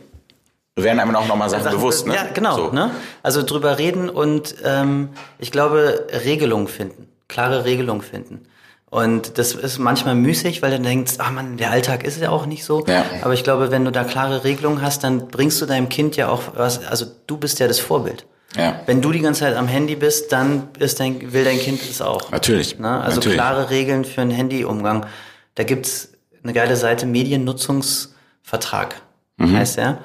werden 0.82 1.00
einem 1.00 1.14
auch 1.16 1.26
nochmal 1.26 1.50
Sachen, 1.50 1.64
Sachen 1.64 1.76
bewusst, 1.78 2.06
ne? 2.06 2.14
Ja, 2.14 2.26
genau. 2.32 2.56
So. 2.56 2.70
Ne? 2.72 2.90
Also 3.22 3.42
drüber 3.42 3.78
reden 3.78 4.08
und 4.08 4.54
ähm, 4.64 5.10
ich 5.38 5.50
glaube, 5.52 6.06
Regelung 6.24 6.68
finden, 6.68 7.08
klare 7.28 7.64
Regelung 7.64 8.02
finden. 8.02 8.46
Und 8.90 9.38
das 9.38 9.52
ist 9.54 9.78
manchmal 9.78 10.16
müßig, 10.16 10.62
weil 10.62 10.72
du 10.72 10.80
denkst, 10.80 11.14
ach 11.18 11.30
man, 11.30 11.56
der 11.56 11.70
Alltag 11.70 12.02
ist 12.02 12.20
ja 12.20 12.30
auch 12.30 12.46
nicht 12.46 12.64
so. 12.64 12.84
Ja. 12.86 13.04
Aber 13.22 13.34
ich 13.34 13.44
glaube, 13.44 13.70
wenn 13.70 13.84
du 13.84 13.92
da 13.92 14.02
klare 14.02 14.42
Regelungen 14.42 14.82
hast, 14.82 15.04
dann 15.04 15.28
bringst 15.28 15.60
du 15.62 15.66
deinem 15.66 15.88
Kind 15.88 16.16
ja 16.16 16.28
auch 16.28 16.42
was, 16.56 16.84
also 16.84 17.06
du 17.28 17.36
bist 17.36 17.60
ja 17.60 17.68
das 17.68 17.78
Vorbild. 17.78 18.26
Ja. 18.56 18.80
Wenn 18.86 19.00
du 19.00 19.12
die 19.12 19.20
ganze 19.20 19.40
Zeit 19.40 19.54
am 19.56 19.68
Handy 19.68 19.94
bist, 19.94 20.32
dann 20.32 20.68
ist 20.80 20.98
dein, 20.98 21.32
will 21.32 21.44
dein 21.44 21.58
Kind 21.60 21.88
das 21.88 22.02
auch. 22.02 22.32
Natürlich. 22.32 22.80
Ne? 22.80 23.00
Also 23.00 23.18
Natürlich. 23.18 23.36
klare 23.38 23.70
Regeln 23.70 24.04
für 24.04 24.22
einen 24.22 24.32
Handyumgang. 24.32 25.06
Da 25.54 25.62
gibt's 25.62 26.08
eine 26.42 26.52
geile 26.52 26.74
Seite, 26.74 27.06
Mediennutzungsvertrag 27.06 28.96
Mhm. 29.36 29.56
heißt 29.56 29.78
der. 29.78 29.98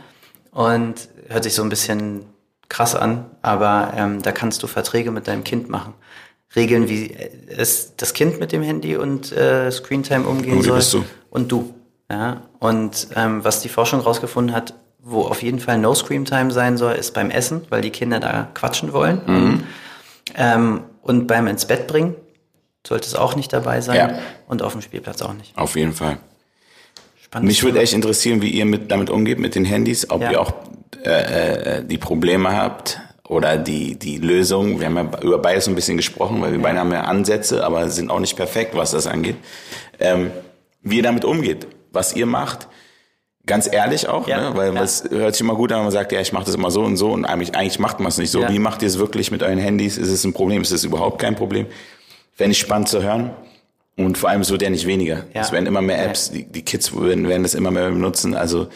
Und 0.56 1.10
hört 1.28 1.44
sich 1.44 1.54
so 1.54 1.64
ein 1.64 1.70
bisschen 1.70 2.26
krass 2.70 2.96
an, 2.96 3.26
aber 3.42 3.92
ähm, 3.96 4.22
da 4.22 4.32
kannst 4.32 4.64
du 4.64 4.68
Verträge 4.68 5.12
mit 5.12 5.28
deinem 5.28 5.44
Kind 5.44 5.68
machen. 5.70 5.94
Regeln, 6.56 6.88
wie 6.88 7.14
es 7.50 7.98
das 7.98 8.14
Kind 8.14 8.40
mit 8.40 8.54
dem 8.54 8.64
Handy 8.64 8.96
und 8.96 9.34
äh, 9.34 9.70
Screentime 9.70 10.26
umgehen 10.26 10.60
wie 10.60 10.64
soll. 10.64 11.02
du? 11.02 11.06
Und 11.30 11.52
du. 11.52 11.74
Ja? 12.10 12.44
Und 12.60 13.10
ähm, 13.16 13.44
was 13.44 13.60
die 13.60 13.68
Forschung 13.68 14.00
rausgefunden 14.00 14.56
hat, 14.56 14.76
wo 15.00 15.24
auf 15.24 15.44
jeden 15.44 15.60
Fall 15.60 15.78
No 15.78 15.94
Screen 15.94 16.24
Time 16.24 16.52
sein 16.52 16.78
soll, 16.78 16.94
ist 16.94 17.14
beim 17.14 17.32
Essen, 17.32 17.64
weil 17.70 17.82
die 17.82 17.92
Kinder 17.92 18.22
da 18.22 18.48
quatschen 18.54 18.94
wollen. 18.94 19.22
Mhm. 19.28 19.64
Ähm, 20.36 20.84
und 21.02 21.28
beim 21.28 21.48
ins 21.48 21.66
Bett 21.66 21.88
bringen 21.88 22.16
sollte 22.88 23.08
es 23.08 23.16
auch 23.16 23.36
nicht 23.36 23.52
dabei 23.52 23.82
sein. 23.82 23.98
Ja. 23.98 24.20
Und 24.48 24.62
auf 24.62 24.72
dem 24.72 24.82
Spielplatz 24.82 25.22
auch 25.22 25.34
nicht. 25.34 25.58
Auf 25.58 25.76
jeden 25.76 25.92
Fall. 25.92 26.18
Spannend. 27.36 27.48
Mich 27.50 27.64
würde 27.64 27.82
echt 27.82 27.94
interessieren, 27.94 28.42
wie 28.42 28.50
ihr 28.50 28.64
mit, 28.66 28.90
damit 28.92 29.10
umgeht, 29.10 29.40
mit 29.40 29.56
den 29.56 29.66
Handys, 29.66 30.10
ob 30.10 30.22
Ja. 30.22 30.32
ihr 30.32 30.42
auch 30.42 30.54
äh, 31.04 31.80
äh, 31.80 31.84
die 31.86 31.98
Probleme 31.98 32.56
habt 32.56 33.02
oder 33.28 33.58
die, 33.58 34.00
die 34.00 34.20
Lösung. 34.20 34.80
Wir 34.80 34.86
haben 34.88 34.96
ja 34.96 35.20
über 35.22 35.38
beides 35.40 35.68
ein 35.68 35.76
bisschen 35.76 35.98
gesprochen, 35.98 36.42
weil 36.42 36.54
wir 36.54 36.62
beide 36.62 36.80
haben 36.80 36.94
ja 36.94 37.02
Ansätze, 37.02 37.66
aber 37.66 37.90
sind 37.90 38.10
auch 38.10 38.22
nicht 38.22 38.38
perfekt, 38.38 38.74
was 38.76 38.92
das 38.92 39.06
angeht. 39.06 39.36
Ähm, 40.00 40.32
wie 40.82 40.98
ihr 40.98 41.04
damit 41.04 41.26
umgeht, 41.26 41.68
was 41.92 42.16
ihr 42.16 42.26
macht. 42.26 42.70
Ganz 43.46 43.72
ehrlich 43.72 44.08
auch, 44.08 44.28
Ja. 44.30 44.52
ne? 44.52 44.58
weil 44.58 44.74
Ja. 44.74 44.82
es 44.82 45.04
hört 45.10 45.36
sich 45.36 45.42
immer 45.42 45.56
gut 45.56 45.74
an, 45.74 45.80
wenn 45.80 45.84
man 45.86 45.92
sagt, 45.92 46.14
ja, 46.14 46.22
ich 46.22 46.32
mache 46.32 46.46
das 46.46 46.56
immer 46.56 46.72
so 46.72 46.84
und 46.84 46.96
so 46.96 47.12
und 47.12 47.26
eigentlich, 47.26 47.54
eigentlich 47.54 47.80
macht 47.80 48.00
man 48.00 48.08
es 48.08 48.18
nicht 48.18 48.32
so. 48.32 48.40
Ja. 48.42 48.50
Wie 48.50 48.60
macht 48.60 48.82
ihr 48.82 48.88
es 48.88 48.98
wirklich 48.98 49.30
mit 49.30 49.44
euren 49.44 49.60
Handys? 49.60 49.98
Ist 49.98 50.08
es 50.10 50.24
ein 50.24 50.32
Problem? 50.32 50.62
Ist 50.62 50.72
es 50.72 50.86
überhaupt 50.86 51.20
kein 51.20 51.36
Problem? 51.36 51.66
Fände 52.34 52.54
ich 52.54 52.60
spannend 52.60 52.88
zu 52.88 53.04
hören. 53.04 53.32
Und 53.98 54.18
vor 54.18 54.30
allem, 54.30 54.42
es 54.42 54.52
wird 54.52 54.62
ja 54.62 54.70
nicht 54.70 54.86
weniger. 54.86 55.26
Ja. 55.34 55.42
Es 55.42 55.52
werden 55.52 55.66
immer 55.68 55.82
mehr 55.82 56.04
Apps, 56.06 56.32
die, 56.32 56.44
die 56.44 56.64
Kids 56.64 56.94
werden, 56.94 57.28
werden 57.30 57.44
das 57.44 57.54
immer 57.54 57.72
mehr 57.72 57.90
benutzen. 57.90 58.34
Also 58.36 58.68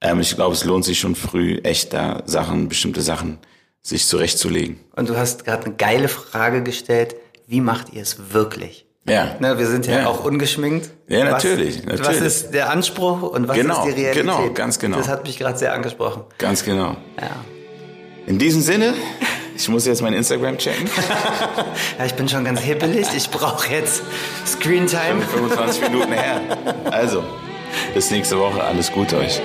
ähm, 0.00 0.20
ich 0.20 0.34
glaube, 0.34 0.54
es 0.54 0.64
lohnt 0.64 0.84
sich 0.84 0.98
schon 0.98 1.14
früh, 1.14 1.58
echt 1.62 1.92
da 1.92 2.22
Sachen, 2.26 2.68
bestimmte 2.68 3.00
Sachen 3.00 3.38
sich 3.82 4.06
zurechtzulegen. 4.06 4.80
Und 4.96 5.08
du 5.08 5.16
hast 5.16 5.44
gerade 5.44 5.66
eine 5.66 5.74
geile 5.76 6.08
Frage 6.08 6.62
gestellt. 6.62 7.14
Wie 7.46 7.60
macht 7.60 7.92
ihr 7.92 8.02
es 8.02 8.32
wirklich? 8.32 8.84
Ja. 9.08 9.36
Ne, 9.38 9.58
wir 9.58 9.66
sind 9.66 9.86
ja, 9.86 10.00
Ja. 10.00 10.06
auch 10.08 10.24
ungeschminkt. 10.24 10.90
Ja, 11.06 11.24
natürlich, 11.30 11.78
Was, 11.86 11.92
was 11.92 12.00
natürlich. 12.00 12.22
ist 12.24 12.50
der 12.52 12.70
Anspruch 12.70 13.22
und 13.22 13.48
was 13.48 13.56
Genau, 13.56 13.86
ist 13.86 13.94
die 13.96 14.00
Realität? 14.02 14.22
genau, 14.22 14.50
ganz 14.52 14.78
genau. 14.78 14.98
Das 14.98 15.08
hat 15.08 15.24
mich 15.24 15.38
gerade 15.38 15.56
sehr 15.56 15.72
angesprochen. 15.72 16.24
Ganz 16.36 16.62
genau. 16.64 16.96
Ja. 17.18 17.30
In 18.26 18.38
diesem 18.38 18.60
Sinne, 18.60 18.92
Ich 19.58 19.68
muss 19.68 19.86
jetzt 19.86 20.02
mein 20.02 20.12
Instagram 20.12 20.56
checken. 20.56 20.88
ja, 21.98 22.04
ich 22.06 22.14
bin 22.14 22.28
schon 22.28 22.44
ganz 22.44 22.60
hippelig. 22.60 23.08
Ich 23.16 23.28
brauche 23.28 23.68
jetzt 23.72 24.02
Screentime. 24.46 25.20
25 25.20 25.82
Minuten 25.82 26.12
her. 26.12 26.40
Also, 26.92 27.24
bis 27.92 28.12
nächste 28.12 28.38
Woche. 28.38 28.62
Alles 28.62 28.92
Gute 28.92 29.18
euch. 29.18 29.40